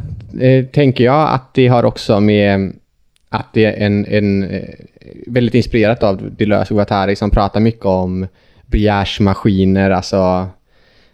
[0.41, 2.73] eh, tänker jag att det har också med
[3.30, 4.69] att det är en, en eh,
[5.28, 8.28] väldigt inspirerat av Deleuze och Guattari som pratar mycket om
[8.65, 10.47] Brière-maskiner, alltså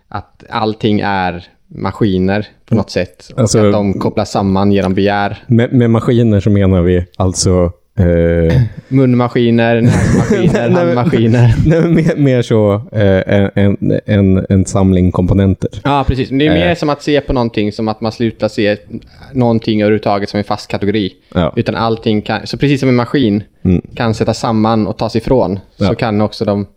[0.07, 3.29] att allting är maskiner på något sätt.
[3.33, 5.43] Och Alltså- att de kopplas samman genom begär.
[5.47, 7.71] Med, med maskiner så menar vi alltså...
[7.99, 11.53] Eh, Munmaskiner, näsmaskiner, handmaskiner.
[11.65, 15.69] nej, men mer, mer så eh, en, en, en samling komponenter.
[15.83, 16.29] Ja, precis.
[16.29, 16.75] Men det är mer Eh.
[16.75, 18.77] som att se på någonting som att man slutar se
[19.33, 21.13] någonting överhuvudtaget som en fast kategori.
[21.35, 21.53] Ja.
[21.55, 23.81] Utan allting kan, så precis som en maskin Mm.
[23.95, 25.93] kan sättas samman och tas ifrån, så Ja.
[25.93, 26.67] kan också de,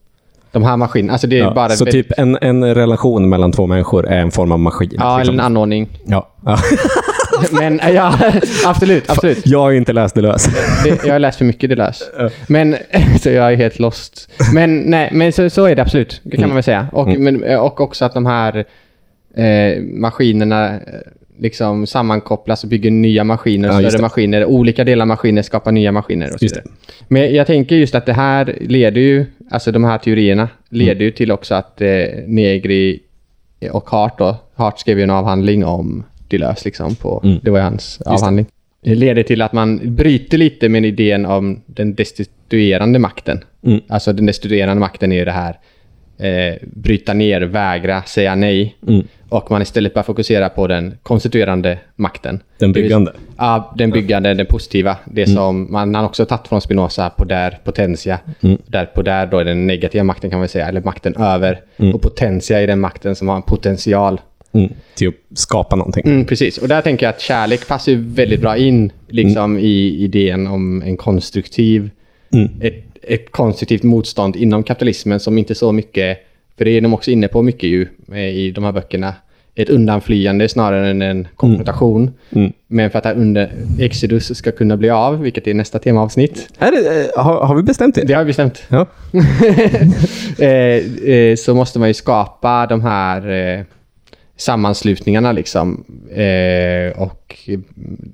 [0.52, 1.68] de här maskinerna, alltså det är Ja, bara...
[1.70, 4.90] så typ en, en relation mellan två människor är en form av maskin.
[4.98, 5.34] Ja, eller liksom.
[5.34, 5.88] en anordning.
[6.06, 6.28] ja.
[6.44, 6.58] ja.
[7.52, 8.18] Men ja,
[8.66, 9.46] absolut, absolut.
[9.46, 10.50] Jag har inte läst Deleuze.
[10.84, 12.04] Det, jag har läst för mycket Deleuze.
[12.46, 12.76] Men,
[13.22, 14.30] så jag är helt lost.
[14.54, 16.48] Men, nej, men så, så är det absolut, det kan Mm.
[16.50, 16.86] man väl säga.
[16.92, 18.64] Och, men, och också att de här
[19.36, 20.80] eh, maskinerna eh,
[21.38, 24.02] liksom sammankopplas och bygger nya maskiner, Ja, större det.
[24.02, 24.44] maskiner.
[24.44, 26.70] Olika delar av maskiner skapar nya maskiner och så Just vidare.
[27.08, 31.04] Men jag tänker just att det här leder ju, alltså de här teorierna leder Mm.
[31.04, 31.88] ju till också att eh,
[32.26, 33.00] Negri
[33.70, 37.38] och Hart då, Hart skrev ju en avhandling om Deleuze liksom på, Mm.
[37.42, 38.46] det var ju hans avhandling.
[38.84, 43.44] Det leder till att man bryter lite med idén om den destituerande makten.
[43.66, 43.80] Mm.
[43.88, 45.58] Alltså den destituerande makten är ju det här
[46.18, 48.76] eh, bryta ner, vägra, säga nej.
[48.88, 49.06] Mm.
[49.28, 52.40] Och man istället börjar fokusera på den konstituerande makten.
[52.58, 53.12] Den Det byggande.
[53.38, 54.96] Ja, den byggande, den positiva.
[55.04, 55.36] Det Mm.
[55.36, 58.18] som man har också tagit från Spinoza, på där potentia.
[58.40, 58.58] Mm.
[58.66, 61.60] Där på där då är den negativa makten kan man säga, eller makten över.
[61.76, 61.94] Mm.
[61.94, 64.20] Och potentia är den makten som har en potential.
[64.52, 64.72] Mm.
[64.94, 66.02] Till att skapa någonting.
[66.06, 69.96] Mm, precis, och där tänker jag att kärlek passar ju väldigt bra in liksom, i
[70.04, 71.90] idén om en konstruktiv,
[72.34, 72.48] Mm.
[72.60, 76.18] ett, ett konstruktivt motstånd inom kapitalismen som inte så mycket,
[76.58, 79.14] för det är de också inne på mycket ju eh, i de här böckerna,
[79.54, 82.10] ett undanflyende snarare än en konfrontation.
[82.30, 82.52] Mm.
[82.66, 86.70] Men för att här under Exodus ska kunna bli av, vilket är nästa temaavsnitt, Är
[86.72, 88.02] det, eh, har, har vi bestämt det?
[88.04, 88.86] det har vi bestämt, Ja.
[90.38, 93.64] eh, eh, så måste man ju skapa de här eh,
[94.36, 95.84] sammanslutningarna liksom.
[96.10, 97.38] Eh, och,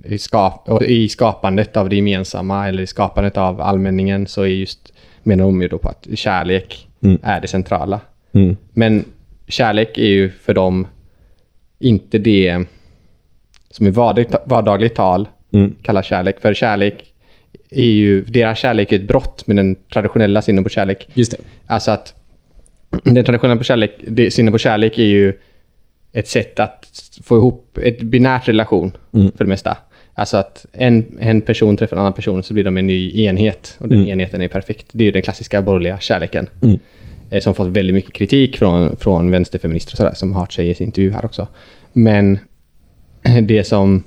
[0.04, 4.46] i skap och i skapandet av det gemensamma eller i skapandet av allmänningen så är
[4.46, 7.18] just, menar de ju då på att kärlek Mm.
[7.22, 8.00] är det centrala.
[8.32, 8.56] Mm.
[8.72, 9.04] Men
[9.48, 10.86] kärlek är ju för dem
[11.78, 12.64] inte det
[13.70, 15.74] som i vardagligt, vardagligt tal Mm.
[15.82, 16.40] kallas kärlek.
[16.40, 17.04] För kärlek
[17.70, 21.08] är ju, deras kärlek är ett brott med den traditionella synen på kärlek.
[21.14, 21.38] Just det.
[21.66, 22.14] Alltså att
[23.02, 25.32] den traditionella på kärlek, det, synen på kärlek är ju
[26.12, 26.86] ett sätt att
[27.24, 29.32] få ihop ett binärt relation Mm.
[29.36, 29.76] för det mesta.
[30.14, 33.76] Alltså att en, en person träffar en annan person så blir de en ny enhet
[33.78, 34.10] och den Mm.
[34.10, 34.86] enheten är perfekt.
[34.92, 36.46] Det är ju den klassiska borgerliga kärleken.
[36.62, 36.78] Mm.
[37.30, 40.74] Eh, som fått väldigt mycket kritik från, från vänsterfeminister och sådär, som Hart säger i
[40.74, 41.46] sin intervju här också.
[41.92, 42.38] Men
[43.42, 44.02] det som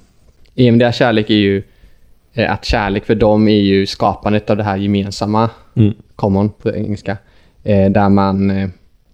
[0.56, 1.64] deras kärlek är ju
[2.34, 5.94] eh, att kärlek för dem är ju skapandet av det här gemensamma, Mm.
[6.16, 7.18] common på engelska,
[7.64, 8.72] eh, där man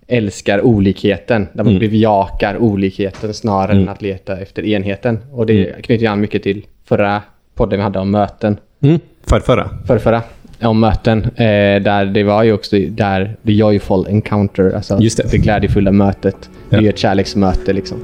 [0.08, 1.90] älskar olikheten, där man Mm.
[1.90, 5.20] bejakar olikheten snarare än att leta efter enheten.
[5.32, 7.22] Och det knyter ju an mycket till förra
[7.56, 9.00] podden vi hade om möten, Mm.
[9.30, 9.70] Förrförra.
[9.88, 10.22] förrförra,
[10.62, 15.32] om möten, eh, där det var ju också där the joyful encounter, alltså Just det.
[15.32, 16.50] det glädjefulla mötet.
[16.70, 16.84] Det är Ja.
[16.84, 17.98] ju ett kärleksmöte liksom.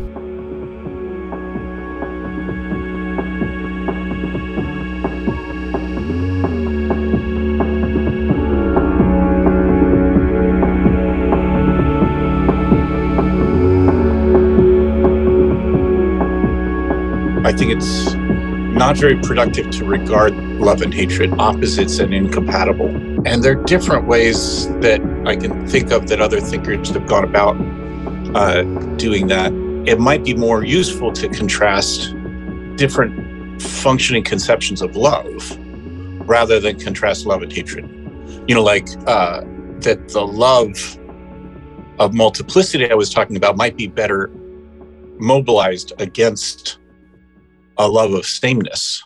[17.53, 22.87] I think it's not very productive to regard love and hatred opposites and incompatible.
[23.27, 27.23] And there are different ways that I can think of that other thinkers have gone
[27.23, 27.55] about
[28.35, 28.63] uh,
[28.95, 29.53] doing that.
[29.85, 32.15] it might be more useful to contrast
[32.75, 35.55] different functioning conceptions of love
[36.27, 37.87] rather than contrast love and hatred.
[38.47, 39.41] You know, like uh,
[39.81, 40.97] that the love
[41.99, 44.31] of multiplicity I was talking about might be better
[45.19, 46.79] mobilized against
[47.77, 49.03] a love of sameness.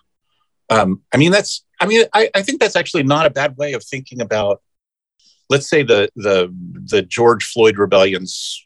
[0.69, 3.73] Um, I mean, that's, I mean, I, I think that's actually not a bad way
[3.73, 4.61] of thinking about,
[5.49, 6.53] let's say the, the,
[6.85, 8.65] the George Floyd rebellion's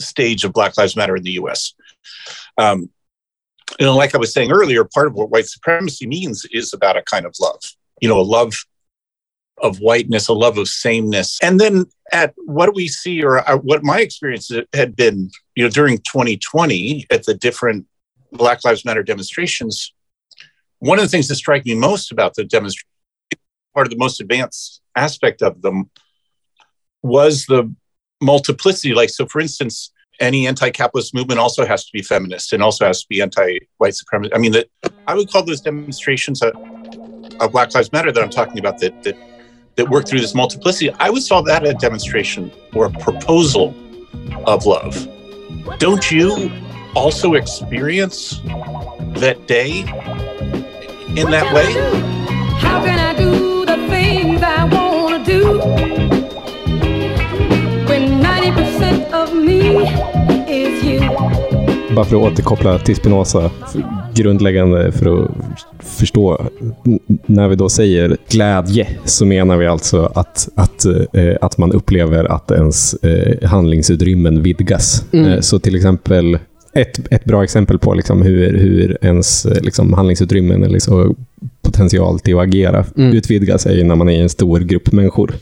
[0.00, 1.74] stage of Black Lives Matter in the US.
[2.56, 2.90] Um,
[3.78, 6.96] you know, like I was saying earlier, part of what white supremacy means is about
[6.96, 7.60] a kind of love,
[8.00, 8.54] you know, a love
[9.62, 11.38] of whiteness, a love of sameness.
[11.42, 15.70] And then at what we see, or uh, what my experience had been, you know,
[15.70, 17.86] during 2020 at the different
[18.32, 19.92] Black Lives Matter demonstrations,
[20.78, 22.88] one of the things that strike me most about the demonstration,
[23.74, 25.90] part of the most advanced aspect of them,
[27.02, 27.72] was the
[28.20, 28.94] multiplicity.
[28.94, 33.02] Like, so for instance, any anti-capitalist movement also has to be feminist and also has
[33.02, 34.32] to be anti-white supremacist.
[34.34, 34.68] I mean, that
[35.06, 36.52] I would call those demonstrations of,
[37.40, 39.16] of Black Lives Matter that I'm talking about that that
[39.76, 40.90] that work through this multiplicity.
[40.98, 43.76] I would call that a demonstration or a proposal
[44.44, 45.06] of love.
[45.78, 46.50] Don't you
[47.04, 48.36] also experience
[49.20, 49.84] that day
[51.16, 51.66] in that way?
[52.60, 55.58] How can I do the things I want to do
[57.88, 59.90] when 90% of me
[60.48, 61.00] is you?
[61.94, 63.50] Bara för att återkoppla till Spinoza,
[64.14, 65.30] grundläggande för att
[65.80, 66.46] förstå.
[66.86, 71.72] N- När vi då säger glädje så menar vi alltså att, att, eh, att man
[71.72, 75.04] upplever att ens eh, handlingsutrymmen vidgas.
[75.12, 76.38] Eh, så till exempel
[76.72, 81.14] ett, ett bra exempel på liksom hur, hur ens eh, liksom, handlingsutrymmen eller så
[81.62, 85.34] potential till att agera utvidgas är ju när man är i en stor grupp människor.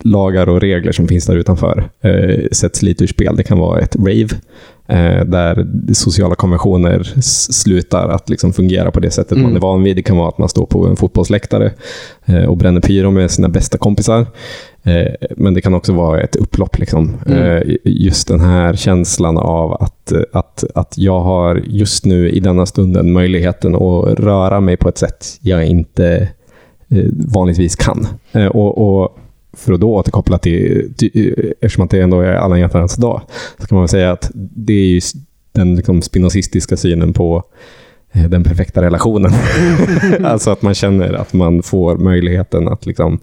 [0.00, 3.36] Lagar och regler som finns där utanför eh, sätts lite ur spel.
[3.36, 4.28] Det kan vara ett rave
[4.88, 7.02] eh, där sociala konventioner
[7.52, 9.96] slutar att liksom fungera på det sättet man är van vid.
[9.96, 11.72] Det kan vara att man står på en fotbollsläktare
[12.24, 14.26] eh, och bränner pyro med sina bästa kompisar.
[14.84, 16.78] Eh, men det kan också vara ett upplopp.
[16.78, 17.14] Liksom.
[17.26, 22.66] Eh, just den här känslan av att, att, att jag har just nu i denna
[22.66, 26.28] stunden möjligheten att röra mig på ett sätt jag inte
[26.88, 28.06] eh, vanligtvis kan.
[28.32, 29.18] Eh, och, och
[29.52, 33.20] för att då återkoppla till, till eftersom att det ändå är alla hjärtans dag,
[33.60, 35.02] så kan man väl säga att det är
[35.52, 37.42] den liksom spinozistiska synen på eh,
[38.12, 39.32] den perfekta relationen.
[40.24, 43.20] alltså att man känner att man får möjligheten att liksom...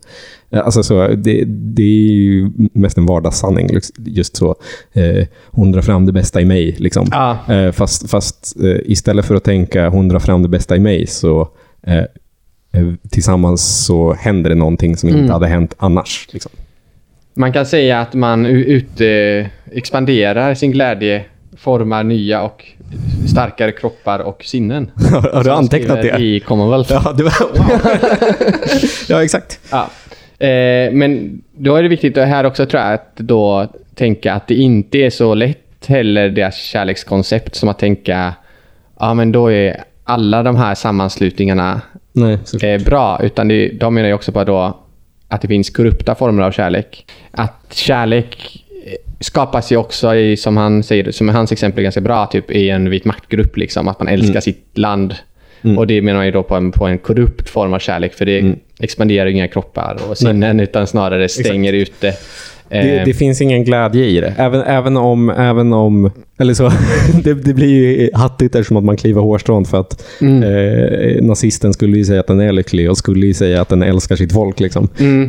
[0.50, 3.68] eh, Alltså så, det, det är ju mest en vardagssanning.
[3.68, 4.56] liksom, Just så.
[4.94, 6.76] Eh, hon drar fram det bästa i mig.
[6.80, 7.08] Liksom.
[7.12, 7.38] Ja.
[7.54, 11.08] Eh, fast fast eh, istället för att tänka hon drar fram det bästa i mig
[11.08, 11.50] så
[11.84, 15.32] eh, eh, tillsammans så händer det någonting som inte Mm.
[15.32, 16.28] hade hänt annars.
[16.32, 16.52] Liksom.
[17.34, 21.26] Man kan säga att man ut, eh, expanderar sin glädje,
[21.58, 22.66] formar nya och
[23.28, 24.92] starkare kroppar och sinnen.
[25.34, 26.20] Har, du antecknat det?
[26.20, 26.92] I Commonwealth.
[26.94, 27.82] Ja, var, wow.
[29.10, 29.60] ja, exakt.
[29.72, 29.90] Ja.
[30.48, 34.56] Eh, men då är det viktigt här också tror jag att då tänka att det
[34.56, 38.34] inte är så lätt heller deras kärlekskoncept som att tänka
[39.00, 43.20] ja men då är alla de här sammanslutningarna Nej, eh, bra.
[43.24, 44.78] Utan det, de menar ju också på då
[45.28, 47.06] att det finns korrupta former av kärlek.
[47.32, 48.66] Att kärlek
[49.20, 52.70] skapas ju också i, som han säger, som hans exempel är ganska bra, typ i
[52.70, 53.58] en vit maktgrupp.
[53.58, 55.16] Liksom, att man älskar sitt land.
[55.78, 58.14] Och det menar ju då på en, på en korrupt form av kärlek.
[58.14, 62.14] För det expanderar ju inga kroppar och sinnen, utan snarare stänger ute.
[62.70, 64.34] Det, Eh, det finns ingen glädje i det.
[64.38, 66.72] Även, även om, även om eller så,
[67.24, 71.98] det, det blir ju hattigt eftersom att man kliver hårstrån för att eh, nazisten skulle
[71.98, 74.60] ju säga att den är lycklig och skulle ju säga att den älskar sitt folk.
[74.60, 74.88] Liksom.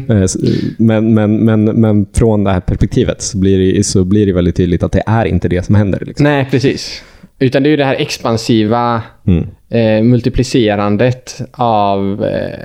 [0.09, 0.37] Eh, s-
[0.79, 4.57] men, men, men, men från det här perspektivet så blir, det, så blir det väldigt
[4.57, 6.03] tydligt att det är inte det som händer.
[6.07, 6.25] Liksom.
[6.25, 7.03] Nej, precis.
[7.39, 9.47] Utan det är ju det här expansiva Mm.
[9.71, 12.59] eh, multiplicerandet av eh,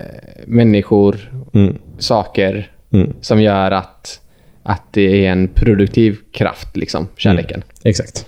[0.48, 1.16] människor,
[1.54, 1.76] Mm.
[2.00, 3.14] saker Mm.
[3.22, 4.20] som gör att,
[4.66, 7.64] att det är en produktiv kraft, liksom, kärleken.
[7.84, 8.26] Exakt.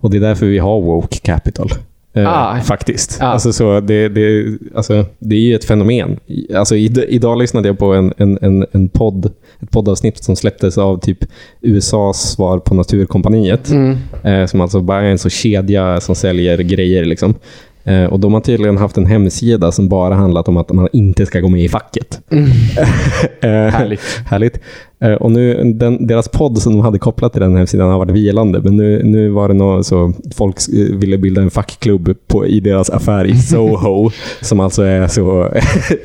[0.00, 1.70] Och det är därför vi har woke capital.
[2.14, 2.60] Eh, Ah.
[2.60, 3.18] faktiskt.
[3.22, 3.24] Ah.
[3.26, 6.20] Alltså, så det, det, alltså, det är ju ett fenomen.
[6.26, 9.26] I- Alltså, id- idag lyssnade jag på en, en, en, en podd,
[9.60, 11.18] ett poddavsnitt som släpptes av typ
[11.60, 13.70] USAs svar på Naturkompaniet.
[14.22, 17.04] Eh, som alltså bara är en så kedja som säljer grejer.
[17.04, 17.34] Liksom.
[17.84, 21.26] Eh, och de har tydligen haft en hemsida som bara handlat om att man inte
[21.26, 22.20] ska gå med i facket.
[23.40, 24.00] Eh, Härligt.
[24.26, 24.60] Härligt.
[25.00, 28.10] Eh, Och nu, den, deras podd som de hade kopplat till den hemsidan har varit
[28.14, 32.46] vilande, men nu, nu var det något så folk eh, ville bilda en fackklubb på,
[32.46, 35.48] i deras affär i Soho, som alltså är så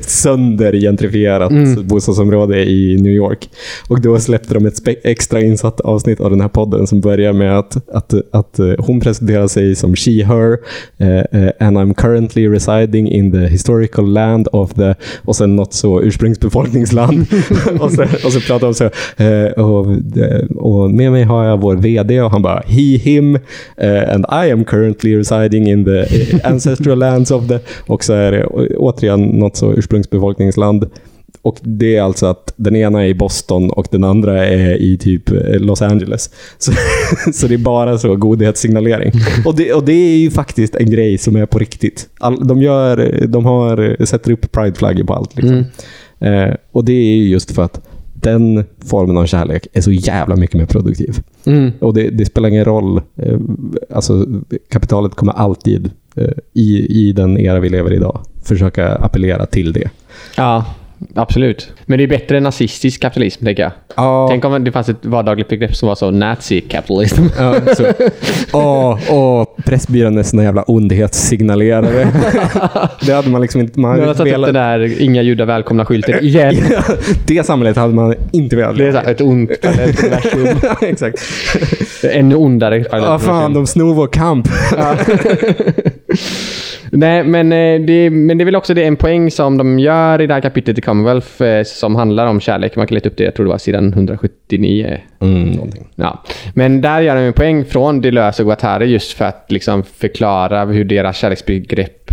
[0.00, 1.86] söndergentrifierat Mm.
[1.86, 3.48] bostadsområde i New York.
[3.88, 4.74] Och då släppte de ett
[5.04, 9.00] extra insatt avsnitt av den här podden som börjar med att, att, att eh, hon
[9.00, 10.58] presenterar sig som she, her,
[10.98, 16.00] eh, and I'm currently residing in the historical land of the, och sen något så
[16.02, 17.20] ursprungsbefolkningsland.
[17.80, 21.60] och, sen, och så pratar de så, eh, och, eh, och med mig har jag
[21.60, 23.38] vår VD och han bara, he, him,
[23.76, 26.06] eh, and I am currently residing in the
[26.44, 30.90] ancestral lands of the, och så är det återigen något så ursprungsbefolkningsland.
[31.44, 34.98] Och det är alltså att den ena är i Boston och den andra är i
[34.98, 35.22] typ
[35.60, 36.30] Los Angeles.
[36.58, 36.72] Så,
[37.32, 39.12] så det är bara så godhetssignalering.
[39.44, 42.08] Och det, och det är ju faktiskt en grej som är på riktigt.
[42.20, 45.36] All, de, gör, de har, sätter upp prideflaggor på allt.
[45.36, 45.64] Liksom.
[46.20, 47.80] Eh, och det är ju just för att
[48.22, 51.18] den formen av kärlek är så jävla mycket mer produktiv.
[51.44, 51.72] Mm.
[51.80, 53.00] Och det, det spelar ingen roll.
[53.16, 53.38] Eh,
[53.94, 54.26] alltså,
[54.70, 59.72] kapitalet kommer alltid, eh, i, i den era vi lever i idag, försöka appellera till
[59.72, 59.90] det.
[60.36, 60.64] Ja,
[61.14, 61.72] absolut.
[61.86, 63.72] Men det är bättre än nazistisk kapitalism, tänker jag.
[63.96, 64.26] Ja.
[64.30, 67.22] Tänk om det fanns ett vardagligt begrepp som var så nazi-kapitalism.
[67.38, 67.84] Ja, så.
[68.52, 72.08] Åh, åh, Pressbyrån är såna jävla ondhetssignalerare.
[73.06, 73.80] det hade man liksom inte...
[73.80, 76.56] Man hade satt upp velat- den där “Inga judar välkomna”-skylten igen.
[77.26, 79.50] det samhället hade man inte velat Det är så ett ont.
[80.62, 81.18] Ja, Exakt.
[82.02, 84.48] Ännu ondare Ja, parallellt fan, de snor vår kamp.
[86.94, 90.20] Nej, men, eh, det, men det är väl också det en poäng som de gör
[90.20, 92.76] i det här kapitlet i Commonwealth eh, som handlar om kärlek.
[92.76, 94.98] Man kan leta upp det, jag tror det var sidan 179.
[95.20, 95.58] Mm.
[95.94, 96.22] Ja.
[96.54, 100.64] Men där gör de en poäng från Deleuze och Guattari just för att liksom förklara
[100.64, 102.10] hur deras kärleksbegrepp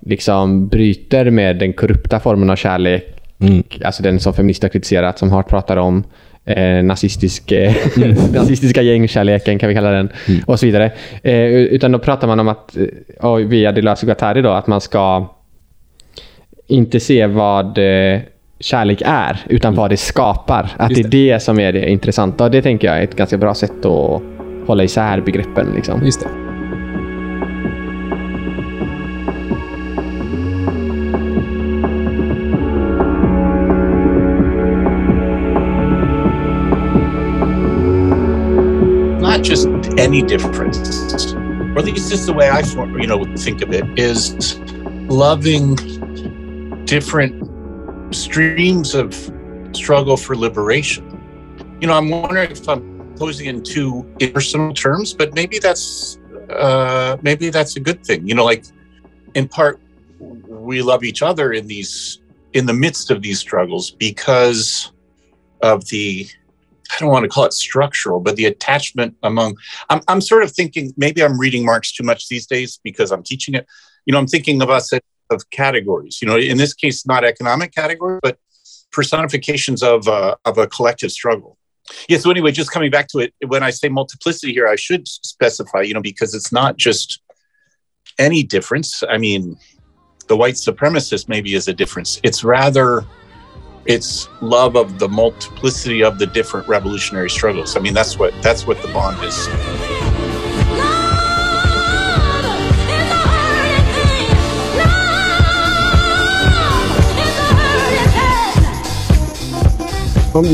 [0.00, 3.04] liksom bryter med den korrupta formen av kärlek.
[3.38, 3.62] Mm.
[3.84, 6.04] Alltså den som feminister kritiserat, som Hart pratar om.
[6.46, 7.74] Eh, nazistisk, eh,
[8.32, 10.08] nazistiska gängkärleken kan vi kalla den.
[10.46, 10.92] Och så vidare.
[11.22, 14.66] Eh, utan då pratar man om att, eh, och via Deleuze och Guattari då, att
[14.66, 15.26] man ska
[16.66, 18.20] inte se vad eh,
[18.60, 20.70] kärlek är, utan vad det skapar.
[20.76, 22.44] Att Just det är det som är det intressanta.
[22.44, 24.22] Och det tänker jag är ett ganska bra sätt att
[24.66, 25.72] hålla isär begreppen.
[25.74, 26.04] Liksom.
[26.04, 26.45] Just det.
[39.98, 44.58] Any difference, or at least is the way I, you know, think of it, is
[45.08, 45.74] loving
[46.84, 49.14] different streams of
[49.72, 51.04] struggle for liberation.
[51.80, 56.18] You know, I'm wondering if I'm posing in too impersonal terms, but maybe that's
[56.50, 58.26] uh, maybe that's a good thing.
[58.26, 58.64] You know, like
[59.34, 59.80] in part,
[60.18, 62.20] we love each other in these
[62.52, 64.92] in the midst of these struggles because
[65.62, 66.28] of the
[66.92, 69.56] I don't want to call it structural, but the attachment among
[69.90, 73.22] I'm I'm sort of thinking maybe I'm reading Marx too much these days because I'm
[73.22, 73.66] teaching it.
[74.04, 74.92] You know, I'm thinking of us
[75.30, 76.20] of categories.
[76.22, 78.38] You know, in this case, not economic category, but
[78.92, 81.58] personifications of uh, of a collective struggle.
[82.08, 82.18] Yeah.
[82.18, 85.82] So anyway, just coming back to it, when I say multiplicity here, I should specify.
[85.82, 87.20] You know, because it's not just
[88.18, 89.02] any difference.
[89.08, 89.56] I mean,
[90.28, 92.20] the white supremacist maybe is a difference.
[92.22, 93.04] It's rather
[93.86, 97.76] it's love of the multiplicity of the different revolutionary struggles.
[97.76, 99.48] I mean, that's what that's what the bond is.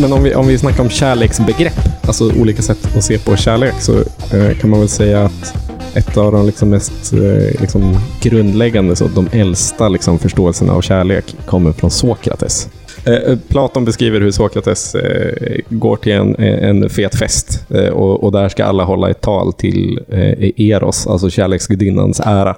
[0.01, 3.75] Men om vi, om vi snackar om kärleksbegrepp, alltså olika sätt att se på kärlek,
[3.81, 3.99] så
[4.37, 5.55] eh, kan man väl säga att
[5.95, 11.37] ett av de liksom mest eh, liksom grundläggande, så de äldsta liksom förståelserna av kärlek
[11.47, 12.69] kommer från Sokrates.
[13.05, 17.89] Eh, eh, Platon beskriver hur Sokrates eh, går till en, eh, en fet fest eh,
[17.89, 22.57] och, och där ska alla hålla ett tal till eh, Eros, alltså kärleksgudinnans ära.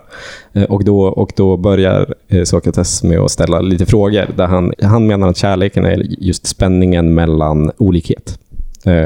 [0.68, 4.26] Och, då, och då börjar Sokrates med att ställa lite frågor.
[4.36, 8.38] Där han, han menar att kärleken är just spänningen mellan olikhet.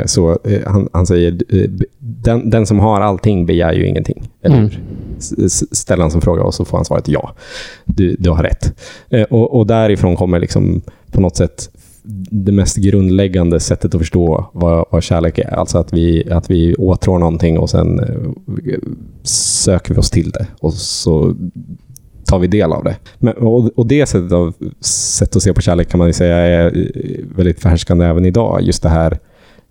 [0.06, 1.38] Så han, han säger,
[1.98, 4.28] den, den som har allting begär ju ingenting.
[4.42, 4.64] Eller hur?
[4.64, 7.34] Mm ställa Ställer han fråga och så får han svaret ja.
[7.84, 8.74] Du, du har rätt.
[9.10, 10.80] Eh, och, och därifrån kommer liksom
[11.12, 11.70] på något sätt
[12.30, 15.54] det mest grundläggande sättet att förstå vad, vad kärlek är.
[15.54, 18.78] Alltså att vi, att vi åtrår någonting och sen eh,
[19.22, 20.46] söker vi oss till det.
[20.60, 21.34] Och så
[22.24, 22.96] tar vi del av det.
[23.18, 26.36] Men, och, och det sättet, av, sätt att se på kärlek kan man ju säga
[26.36, 28.62] är eh, väldigt förhärskande även idag.
[28.62, 29.18] Just det här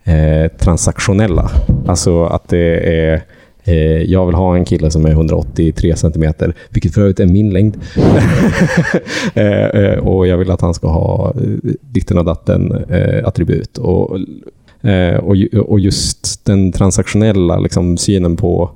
[0.04, 1.52] eh, transaktionella.
[1.88, 3.22] Alltså att det är
[4.08, 7.78] jag vill ha en kille som är 183 centimeter, vilket för övrigt är min längd.
[9.34, 13.78] eh, eh, och jag vill att han ska ha eh, ditten och datten eh, attribut.
[13.78, 14.18] Och,
[14.90, 18.72] eh, och, ju- och just den transaktionella liksom, synen på,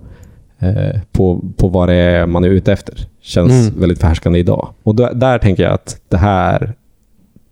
[0.60, 3.80] eh, på, på vad det är man är ute efter känns Mm.
[3.80, 4.70] väldigt förhärskande idag.
[4.84, 6.74] Och där, där tänker jag att det här,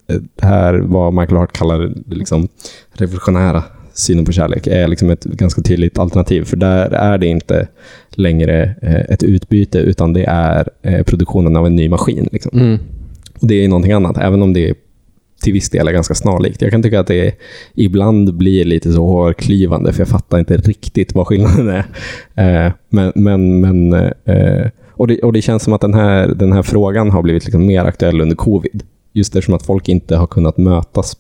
[0.08, 2.48] eh, det här vad Michael Hart kallar det liksom,
[2.92, 3.64] revolutionära
[4.00, 6.44] synen på kärlek är liksom ett ganska tydligt alternativ.
[6.44, 7.68] För där är det inte
[8.10, 12.30] längre eh, ett utbyte, utan det är eh, produktionen av en ny maskin.
[12.32, 12.60] Liksom.
[12.60, 12.80] Mm.
[13.42, 14.74] Och Det är någonting annat, även om det
[15.42, 16.62] till viss del är ganska snarlikt.
[16.62, 17.36] Jag kan tycka att det
[17.76, 21.86] ibland blir lite så hårklyvande, för jag fattar inte riktigt vad skillnaden är.
[22.36, 24.12] Eh, men, men, men,
[24.92, 27.66] och, det, och det känns som att den här, den här frågan har blivit liksom
[27.66, 28.84] mer aktuell under covid.
[29.14, 31.18] Just eftersom att folk inte har kunnat mötas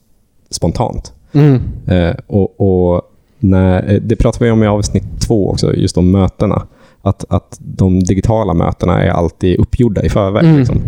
[0.50, 1.14] spontant.
[1.32, 1.62] Mm.
[1.88, 3.02] Eh, och, och
[3.40, 6.68] när, eh, det pratade vi om i avsnitt två också, just om mötena.
[7.02, 10.44] Att, att de digitala mötena är alltid uppgjorda i förväg.
[10.44, 10.58] Mm.
[10.58, 10.82] Liksom.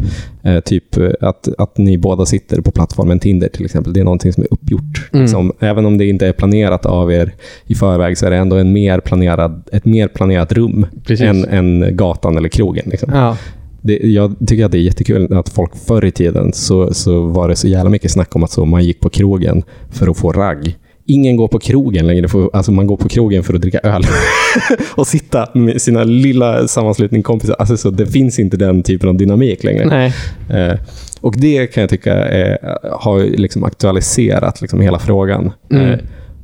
[0.44, 3.94] Eh, typ eh, att, att ni båda sitter på plattformen Tinder till exempel.
[3.94, 5.10] Det är någonting som är uppgjort.
[5.14, 5.22] Mm.
[5.22, 5.54] Liksom.
[5.60, 7.34] Även om det inte är planerat av er
[7.66, 11.26] i förväg så är det ändå en mer planerad, ett mer planerat rum Precis.
[11.26, 12.86] än, än gatan eller krogen.
[12.90, 13.12] Liksom.
[13.14, 13.38] Ja.
[13.82, 17.50] Det, jag tycker att det är jättekul att folk förr i tiden så, så var
[17.50, 20.32] det så jävla mycket snack om att så man gick på krogen för att få
[20.32, 20.78] ragg.
[21.06, 22.28] Ingen går på krogen längre.
[22.28, 24.04] För, alltså man går på krogen för att dricka öl
[24.96, 27.56] och sitta med sina lilla sammanslutning kompisar.
[27.60, 29.86] Alltså så det finns inte den typen av dynamik längre.
[29.86, 30.14] Nej.
[30.50, 30.80] Eh,
[31.22, 32.58] och det kan jag tycka är,
[33.00, 35.52] har liksom aktualiserat liksom hela frågan.
[35.72, 35.90] Mm.
[35.90, 36.00] Eh,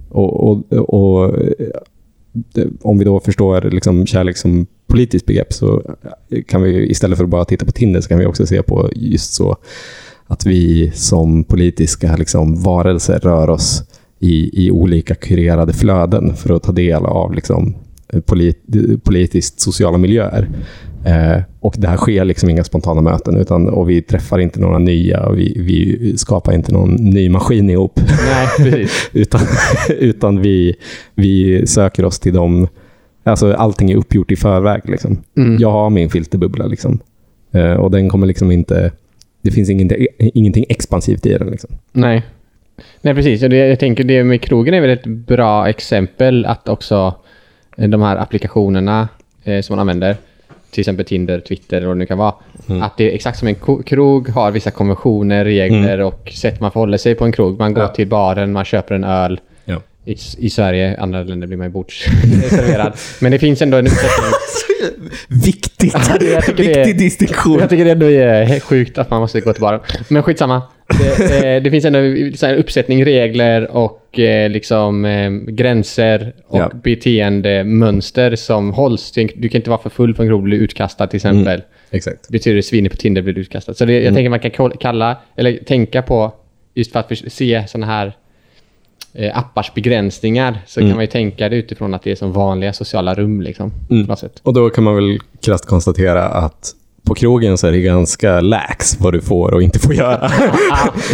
[0.09, 1.35] och, och, och
[2.55, 5.95] eh, om vi då förstår liksom kärlek som politiskt begrepp så
[6.47, 8.89] kan vi istället för att bara titta på Tinder så kan vi också se på
[8.95, 9.57] just så
[10.27, 13.83] att vi som politiska liksom, varelser rör oss
[14.19, 17.75] i, i olika kurerade flöden för att ta del av liksom,
[18.25, 18.63] polit,
[19.03, 20.49] politiskt sociala miljöer.
[21.05, 24.77] Eh, och det här sker liksom inga spontana möten utan, och vi träffar inte några
[24.77, 27.99] nya och vi, vi skapar inte någon ny maskin ihop.
[28.59, 29.41] Nej, utan
[29.89, 30.75] utan vi,
[31.15, 32.67] vi söker oss till dem.
[33.27, 34.81] Alltså allting är uppgjort i förväg.
[34.85, 35.17] Liksom.
[35.37, 35.57] Mm.
[35.59, 36.65] Jag har min filterbubbla.
[36.67, 36.99] Liksom.
[37.51, 38.91] Eh, och den kommer liksom inte...
[39.41, 41.49] Det finns ingenting, ingenting expansivt i den.
[41.49, 41.69] Liksom.
[41.91, 42.23] Nej.
[43.01, 43.43] Nej, precis.
[43.43, 47.15] Och det, jag tänker det med krogen är väl ett bra exempel att också
[47.77, 49.07] eh, de här applikationerna
[49.43, 50.15] eh, som man använder,
[50.71, 52.33] till exempel Tinder, Twitter och vad det nu kan vara,
[52.81, 56.97] att det är exakt som en krog har vissa konventioner, regler och sätt man förhåller
[56.97, 57.59] sig på en krog.
[57.59, 57.87] Man går Ja.
[57.89, 59.39] till baren, man köper en öl.
[60.07, 62.93] I, I Sverige, andra länder blir man ju bordsserverad.
[63.21, 64.31] Men det finns ändå en uppsättning.
[65.43, 65.93] Viktigt!
[65.93, 67.59] Ja, det- jag tycker det är- Viktig distinktion.
[67.59, 69.79] Jag tycker det ändå är sjukt att man måste gå till baren.
[70.09, 70.61] Men skitsamma.
[71.17, 76.71] Det, eh, det finns ändå här, uppsättning regler och eh, liksom eh, gränser och Ja.
[76.83, 79.11] beteendemönster som hålls.
[79.11, 81.61] Du kan inte vara för full en krog och bli utkastad till exempel.
[81.91, 82.29] Exakt.
[82.29, 83.73] Betyder det svinigt på Tinder blir utkastad.
[83.73, 86.33] Så det, jag tänker man kan kalla, eller tänka på,
[86.75, 88.13] just för att se sådana här
[89.17, 92.73] eh, appars begränsningar, så kan man ju tänka det utifrån att det är som vanliga
[92.73, 93.71] sociala rum liksom.
[94.17, 94.39] Sätt.
[94.43, 96.73] Och då kan man väl krasst konstatera att
[97.07, 100.31] på krogen så är det ganska lax vad du får och inte får göra.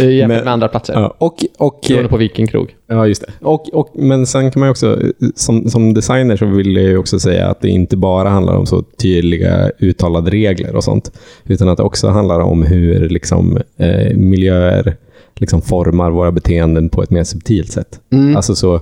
[0.00, 0.92] Jämfört med andra platser.
[0.94, 2.74] ja, och, och, Beroende på vilken krog.
[2.86, 3.32] Ja, just det.
[3.40, 5.00] Och, och, men sen kan man också,
[5.34, 8.82] som, som designer så vill jag också säga att det inte bara handlar om så
[8.82, 11.12] tydliga uttalade regler och sånt,
[11.44, 14.96] utan att det också handlar om hur liksom, eh, miljöer
[15.36, 18.00] liksom formar våra beteenden på ett mer subtilt sätt.
[18.36, 18.80] Alltså så,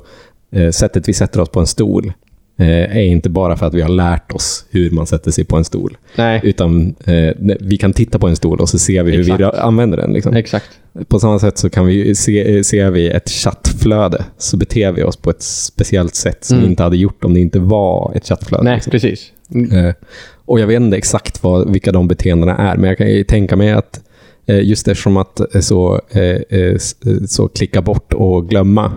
[0.53, 2.13] eh, sättet vi sätter oss på en stol
[2.59, 5.57] eh, är inte bara för att vi har lärt oss hur man sätter sig på
[5.57, 9.11] en stol, Nej, utan eh, vi kan titta på en stol och så ser vi
[9.17, 9.59] hur vi Exakt.
[9.59, 10.13] använder den.
[10.13, 10.35] Liksom.
[10.37, 10.67] exakt.
[11.09, 15.17] På samma sätt så kan vi se, ser vi ett chattflöde så beter vi oss
[15.17, 16.65] på ett speciellt sätt som Mm.
[16.67, 18.65] vi inte hade gjort om det inte var ett chattflöde.
[18.65, 18.91] Nej, liksom.
[18.91, 19.27] precis.
[19.55, 19.87] Mm.
[19.87, 19.95] Eh,
[20.45, 23.73] Och jag vet inte exakt vad, vilka de beteendena är, men jag kan tänka mig
[23.73, 24.03] att eh,
[24.47, 26.77] Eh, just eftersom att eh, så, eh,
[27.27, 28.93] så klicka bort och glömma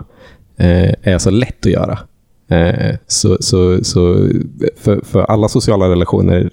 [0.58, 2.00] är så lätt att göra.
[3.08, 4.30] Så, så, så
[4.78, 6.50] för, för alla sociala relationer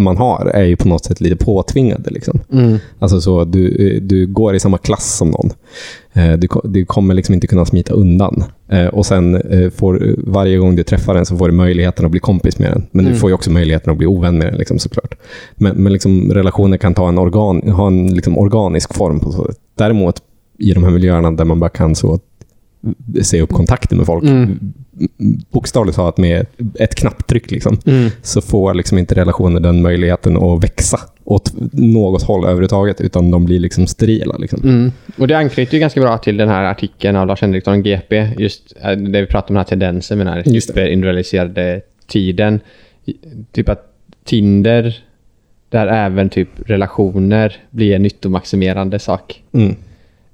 [0.00, 2.10] man har är ju på något sätt lite påtvingade.
[2.10, 2.40] Liksom.
[2.52, 2.78] Mm.
[2.98, 5.50] Alltså så, du, du går i samma klass som någon.
[6.12, 8.44] Eh, Du, du kommer liksom inte kunna smita undan.
[8.68, 12.10] Eh, Och sen eh, får, varje gång du träffar den så får du möjligheten att
[12.10, 12.86] bli kompis med den.
[12.90, 15.14] Men du får ju också möjligheten att bli ovän med den liksom, såklart.
[15.56, 19.20] Men, men liksom, relationer kan ta en, organ, ha en liksom, organisk form.
[19.20, 19.44] På så.
[19.44, 19.56] sätt.
[19.78, 20.22] Däremot
[20.58, 22.18] i de här miljöerna där man bara kan så
[23.22, 24.58] se upp kontakter med folk, Mm.
[25.50, 26.46] Bokstavligt talat med
[26.80, 28.10] ett knapptryck, liksom, Mm.
[28.22, 33.44] så får liksom inte relationer den möjligheten att växa åt något håll överhuvudtaget, utan de
[33.44, 34.36] blir liksom sterila.
[34.36, 34.60] Liksom.
[34.64, 34.92] Mm.
[35.18, 38.72] Och det anknyter ju ganska bra till den här artikeln av Lars Henriksson, GP, just
[38.82, 42.60] eh, där vi pratar om den här tendensen med den här hyperindividualiserade tiden.
[43.52, 43.90] Typ att
[44.24, 44.96] Tinder,
[45.68, 49.76] där även typ relationer blir en nyttomaximerande sak, Mm.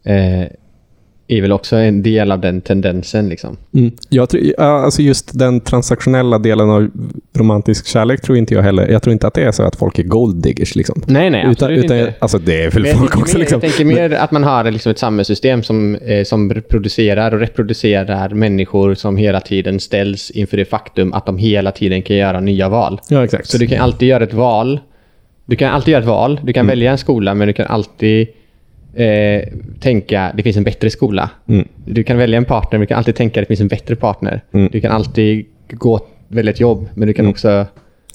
[0.05, 0.47] eh,
[1.33, 3.29] är väl också en del av den tendensen.
[3.29, 3.57] Liksom.
[3.75, 3.91] Mm.
[4.09, 6.91] Jag tror, alltså just den transaktionella delen av
[7.37, 8.89] romantisk kärlek tror inte jag heller.
[8.89, 10.75] Jag tror inte att det är så att folk är gold diggers.
[10.75, 11.03] Liksom.
[11.07, 12.15] Nej, nej, utan, absolut utan, inte.
[12.19, 13.35] Alltså det är väl Men folk också.
[13.37, 13.61] mer, Liksom.
[13.63, 18.29] Jag tänker mer att man har liksom ett samhällssystem som, eh, som producerar och reproducerar
[18.29, 22.69] människor som hela tiden ställs inför det faktum att de hela tiden kan göra nya
[22.69, 23.01] val.
[23.09, 23.47] Ja, exakt.
[23.49, 24.81] Så du kan alltid göra ett val.
[25.45, 26.41] Du kan alltid göra ett val.
[26.45, 26.73] Du kan Mm.
[26.73, 28.27] välja en skola, men du kan alltid
[28.95, 29.43] eh,
[29.81, 31.31] tänka det finns en bättre skola.
[31.49, 31.69] Mm.
[31.87, 34.45] Du kan välja en partner, men du kan alltid tänka det finns en bättre partner.
[34.53, 34.69] Mm.
[34.73, 37.67] Du kan alltid gå välja ett jobb, men du kan också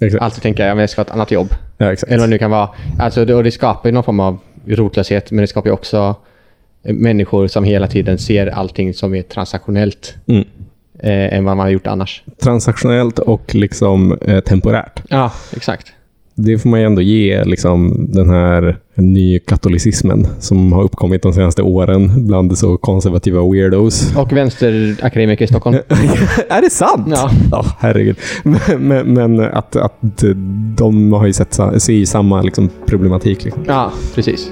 [0.02, 0.24] Exakt.
[0.24, 1.48] alltid tänka ja, men jag ska ha ett annat jobb.
[1.78, 1.86] Ja.
[1.86, 2.70] Eller vad det nu kan vara.
[3.00, 6.16] Alltså, det, och det skapar någon form av rotlöshet, men det skapar också
[6.84, 10.44] eh, människor som hela tiden ser allting som är transaktionellt Mm.
[11.00, 12.24] eh, än vad man har gjort annars.
[12.44, 15.02] Transaktionellt och liksom eh, temporärt.
[15.10, 15.94] Ja, exakt.
[16.36, 21.62] Det får man ju ändå ge liksom, den här nykatolicismen som har uppkommit de senaste
[21.62, 24.16] åren bland så konservativa weirdos.
[24.16, 25.76] Och vänsterakademiker i Stockholm.
[26.50, 27.08] är det sant?
[27.10, 27.32] Ja.
[27.52, 28.18] Ja, herregud.
[28.44, 30.24] Men, men, men att, att
[30.78, 33.44] de har ju sett, ser ju samma liksom, problematik.
[33.44, 33.64] Liksom.
[33.68, 34.52] Ja, precis.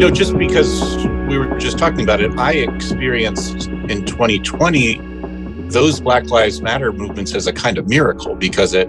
[0.00, 4.98] You know, just because we were just talking about it, I experienced in 2020
[5.68, 8.88] those Black Lives Matter movements as a kind of miracle because it,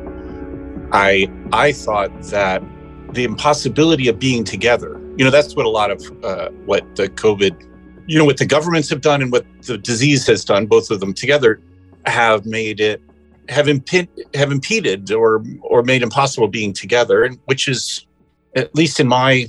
[0.94, 2.64] I, I thought that
[3.12, 7.10] the impossibility of being together, you know, that's what a lot of uh, what the
[7.10, 7.62] COVID,
[8.08, 11.02] you know, what the governments have done and what the disease has done, both of
[11.02, 11.60] them together,
[12.06, 13.02] have made it
[13.50, 18.08] have imped, have impeded or or made impossible being together, and which is
[18.56, 19.46] at least in my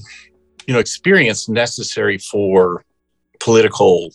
[0.66, 2.84] you know experience necessary for
[3.40, 4.12] political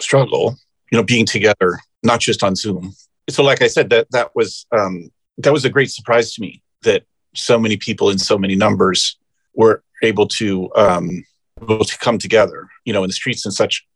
[0.00, 0.56] struggle
[0.90, 2.94] you know being together not just on zoom.
[3.30, 6.62] So like i said that that was um that was a great surprise to me
[6.82, 9.16] that so many people in so many numbers
[9.54, 11.24] were able to um
[11.62, 13.86] able to come together you know in the streets and such.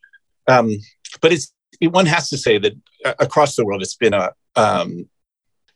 [0.46, 0.70] Um
[1.20, 2.72] but it's it, one has to say that
[3.04, 5.08] uh, across the world it's been a um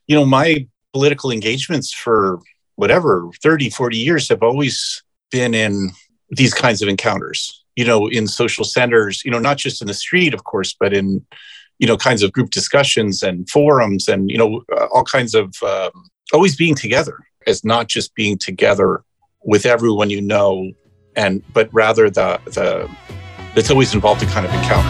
[0.07, 2.41] you know my political engagements for
[2.77, 5.91] whatever 30 40 years have always been in
[6.33, 9.95] these kinds of encounters you know in social centers you know not just in the
[9.95, 11.25] street of course but in
[11.79, 15.55] you know kinds of group discussions and forums and you know uh, all kinds of
[15.63, 19.03] um, always being together as not just being together
[19.45, 20.71] with everyone you know
[21.17, 22.89] and but rather the the
[23.55, 24.89] it's always involved a kind of encounter.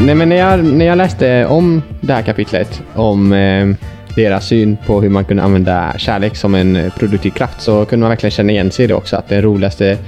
[0.00, 3.68] Nej, men när jag, när jag läste om det här kapitlet, om eh,
[4.18, 8.00] deras syn på hur man kunde använda kärlek som en eh, produktiv kraft, så kunde
[8.00, 9.16] man verkligen känna igen sig i det också.
[9.16, 9.98] Att det roligaste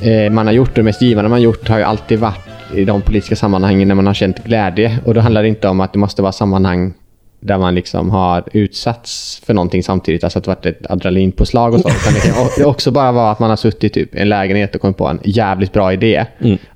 [0.00, 2.40] eh, man har gjort och det mest givande man gjort har ju alltid varit
[2.74, 4.98] i de politiska sammanhangen när man har känt glädje.
[5.04, 6.94] Och då handlar det inte om att det måste vara sammanhang
[7.40, 11.80] där man liksom har utsatts för någonting samtidigt, alltså att det varit ett adrenalinpåslag och
[11.80, 11.88] så.
[11.88, 14.80] Utan det kan också bara vara att man har suttit typ, i en lägenhet och
[14.80, 16.26] kommit på en jävligt bra idé.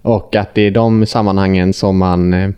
[0.03, 2.51] Och att det är de sammanhangen som man eh,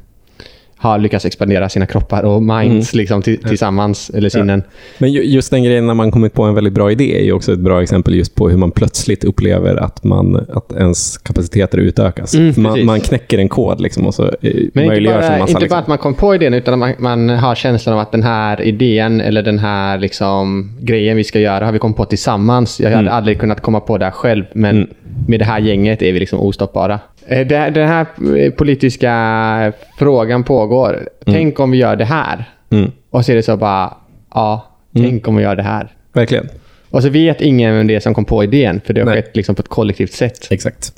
[0.78, 4.62] har lyckats expandera sina kroppar och minds liksom, till, tillsammans, eller sinnen.
[4.98, 7.32] Men ju- just den grejen när man kommit på en väldigt bra idé är ju
[7.32, 11.78] också ett bra exempel just på hur man plötsligt upplever att, man, att ens kapaciteter
[11.78, 12.34] utökas.
[12.34, 15.38] Mm, man, man knäcker en kod liksom och så eh, Men inte möjliggörs en bara,
[15.38, 15.50] massa...
[15.50, 15.78] inte bara liksom.
[15.78, 19.20] att man kom på idén, utan man, man har känslan av att den här idén
[19.20, 22.80] eller den här liksom, grejen vi ska göra har vi kommit på tillsammans.
[22.80, 23.12] Jag hade Mm.
[23.14, 24.88] aldrig kunnat komma på det här själv, men
[25.28, 27.00] med det här gänget är vi liksom ostoppbara.
[27.28, 28.06] Eh, det- Den här
[28.38, 31.08] eh, politiska frågan pågår.
[31.24, 32.44] Tänk om vi gör det här.
[32.70, 32.90] Mm.
[33.10, 33.94] Och så är det så bara,
[34.34, 35.88] ja, tänk om vi gör det här.
[36.12, 36.48] Verkligen.
[36.90, 39.22] Och så vet ingen vem det är som kom på idén, för det har Nej.
[39.22, 40.46] skett liksom på ett kollektivt sätt.
[40.50, 40.92] Exakt.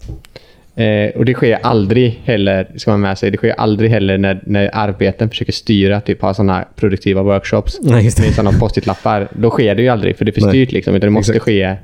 [0.76, 4.40] Eh, och det sker aldrig heller, ska man med sig, det sker aldrig heller när,
[4.46, 9.28] när arbeten försöker styra, typ ha sådana produktiva workshops Nej, med sådana post-it-lappar.
[9.32, 10.94] Då sker det ju aldrig, för det är för styrt liksom.
[10.94, 11.44] Utan det måste Exakt.
[11.44, 11.76] ske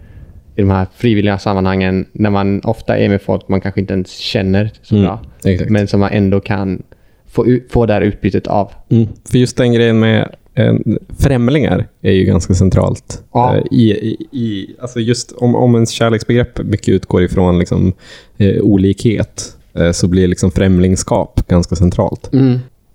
[0.57, 4.11] i de här frivilliga sammanhangen när man ofta är med folk man kanske inte ens
[4.17, 5.21] känner så Mm, bra.
[5.45, 5.71] exakt.
[5.71, 6.83] Men som man ändå kan
[7.27, 8.73] få, få det här utbytet av.
[8.89, 9.07] Mm.
[9.31, 10.75] För just den grejen med eh,
[11.19, 13.23] främlingar är ju ganska centralt.
[13.33, 13.57] Ja.
[13.57, 13.91] Eh, i,
[14.33, 17.93] i, alltså just om, om ens kärleksbegrepp mycket utgår ifrån liksom,
[18.37, 22.31] eh, olikhet eh, så blir liksom främlingskap ganska centralt.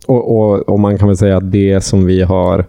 [0.06, 2.60] Och, och, och man kan väl säga att det som vi har,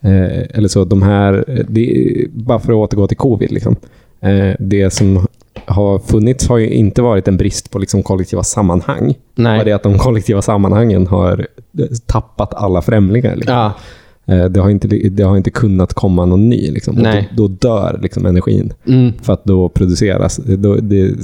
[0.00, 3.76] eh, eller så de här, det, bara för att återgå till covid, liksom,
[4.58, 5.26] det som
[5.66, 9.14] har funnits har ju inte varit en brist på liksom kollektiva sammanhang.
[9.34, 9.58] Nej.
[9.58, 11.46] Bara det att de kollektiva sammanhangen har
[11.78, 13.36] eh, tappat alla främlingar.
[13.36, 13.54] Liksom.
[13.54, 13.72] Ja,
[14.26, 16.70] Eh, Det, har inte, det har inte kunnat komma någon ny.
[16.70, 16.94] Liksom.
[16.94, 17.28] Nej.
[17.36, 18.72] Då, då dör liksom energin.
[18.88, 19.12] mm.
[19.22, 21.14] För att då produceras, då, det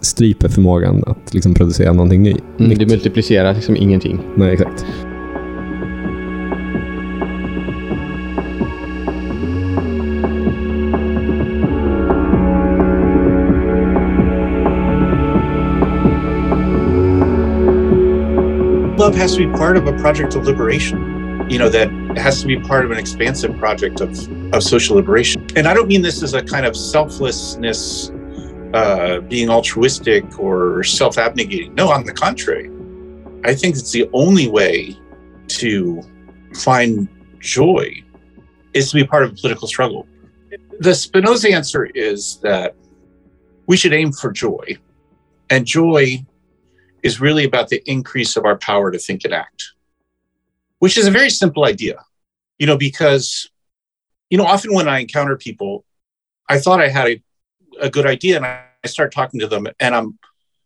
[0.00, 2.34] stryper förmågan att liksom producera någonting ny.
[2.60, 4.18] Mm, det multiplicerar liksom ingenting.
[4.36, 4.84] Nej, exakt.
[19.14, 21.48] Love has to be part of a project of liberation?
[21.48, 24.10] You know that has to be part of an expansive project of,
[24.52, 25.46] of social liberation.
[25.56, 28.10] And i don't mean this as a kind of selflessness
[28.72, 31.74] uh, being altruistic or self-abnegating.
[31.74, 32.68] No on the contrary.
[33.44, 34.98] I think it's the only way
[35.60, 36.02] to
[36.56, 37.08] find
[37.38, 38.02] joy
[38.72, 40.08] is to be part of a political struggle.
[40.80, 42.74] The spinoza answer is that
[43.68, 44.76] we should aim for joy.
[45.50, 46.24] And joy
[47.04, 49.74] is really about the increase of our power to think and act,
[50.78, 52.02] which is a very simple idea,
[52.58, 53.48] you know, because,
[54.30, 55.84] you know, often when I encounter people,
[56.48, 57.22] I thought I had a,
[57.80, 60.18] a good idea and I, start talking to them and I'm,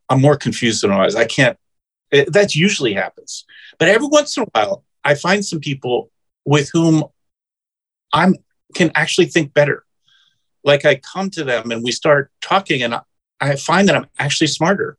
[0.08, 1.14] I'm more confused than I was.
[1.14, 1.56] I can't,
[2.10, 3.44] it, that usually happens.
[3.78, 6.10] But every once in a while, I find some people
[6.44, 7.04] with whom
[8.12, 8.34] I'm
[8.74, 9.84] can actually think better.
[10.64, 13.02] Like I come to them and we start talking and I,
[13.40, 14.98] I find that I'm actually smarter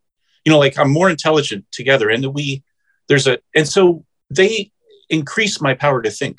[0.50, 2.64] you know like i'm more intelligent together and we
[3.08, 4.72] there's a and so they
[5.12, 6.38] increase my power to think.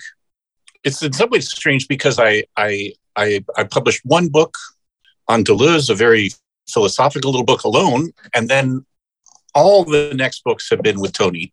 [0.84, 4.56] It's in some ways strange because i i i, I published one book
[5.28, 6.30] on deleuze a very
[6.68, 8.84] philosophical little book alone and then
[9.54, 11.52] all the next books have been with tony.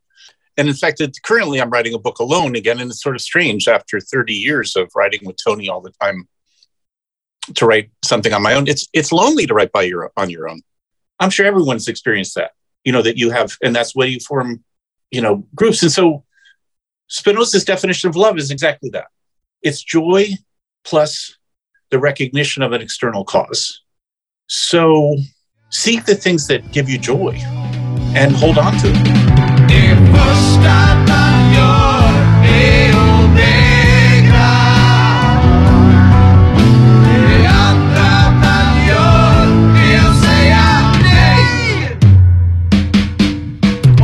[0.58, 3.22] And in fact it, currently i'm writing a book alone again and it's sort of
[3.22, 6.28] strange after 30 years of writing with tony all the time
[7.54, 8.68] to write something on my own.
[8.68, 10.62] It's it's lonely to write by your on your own
[11.20, 12.52] I'm sure everyone's experienced that,
[12.84, 14.64] you know, that you have, and that's why you form,
[15.12, 15.82] you know, groups.
[15.82, 16.24] And so
[17.08, 19.08] Spinoza's definition of love is exactly that
[19.62, 20.30] it's joy
[20.84, 21.38] plus
[21.90, 23.82] the recognition of an external cause.
[24.48, 25.18] So
[25.70, 27.38] seek the things that give you joy
[28.16, 29.06] and hold on to them.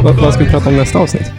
[0.03, 1.31] Vad, vad ska vi prata om nästa avsnitt?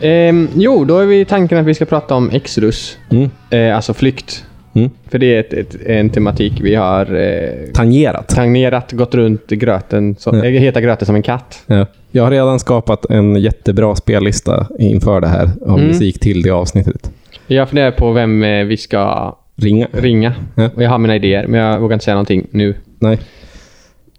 [0.00, 2.98] Ehm, jo, då är vi tanken att vi ska prata om Exodus.
[3.10, 3.30] Mm.
[3.50, 4.44] Eh, alltså flykt.
[4.74, 4.90] Mm.
[5.08, 8.28] För det är ett, ett, en tematik vi har eh, Tangerat.
[8.28, 10.44] tangerat, gått runt gröten, så, Ja.
[10.44, 11.62] äh, heta gröten som en katt.
[11.66, 11.86] Ja.
[12.10, 15.86] Jag har redan skapat en jättebra spellista inför det här av Mm.
[15.86, 17.10] musik till det avsnittet.
[17.46, 19.86] Jag funderar på vem eh, vi ska Ringa?
[19.92, 20.34] ringa.
[20.54, 20.70] Ja.
[20.74, 22.74] Och jag har mina idéer, men jag vågar inte säga någonting nu.
[22.98, 23.18] Nej.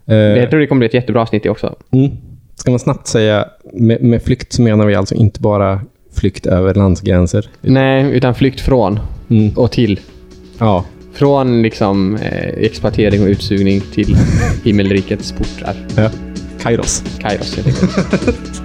[0.08, 1.76] Eh, Jag tror det kommer bli ett jättebra avsnitt det också.
[1.92, 2.12] mm.
[2.66, 5.82] Ska man snabbt säga, med, med flykt så menar vi alltså inte bara
[6.14, 7.50] flykt över landsgränser.
[7.62, 9.00] Nej, utan flykt från
[9.30, 9.52] Mm.
[9.56, 10.00] och till.
[10.58, 14.18] Ja, Från liksom eh, exploatering och utsugning till
[14.64, 15.76] himmelrikets portar.
[15.98, 16.10] ja.
[16.62, 17.04] Kairos.
[17.20, 18.62] Kairos helt enkelt.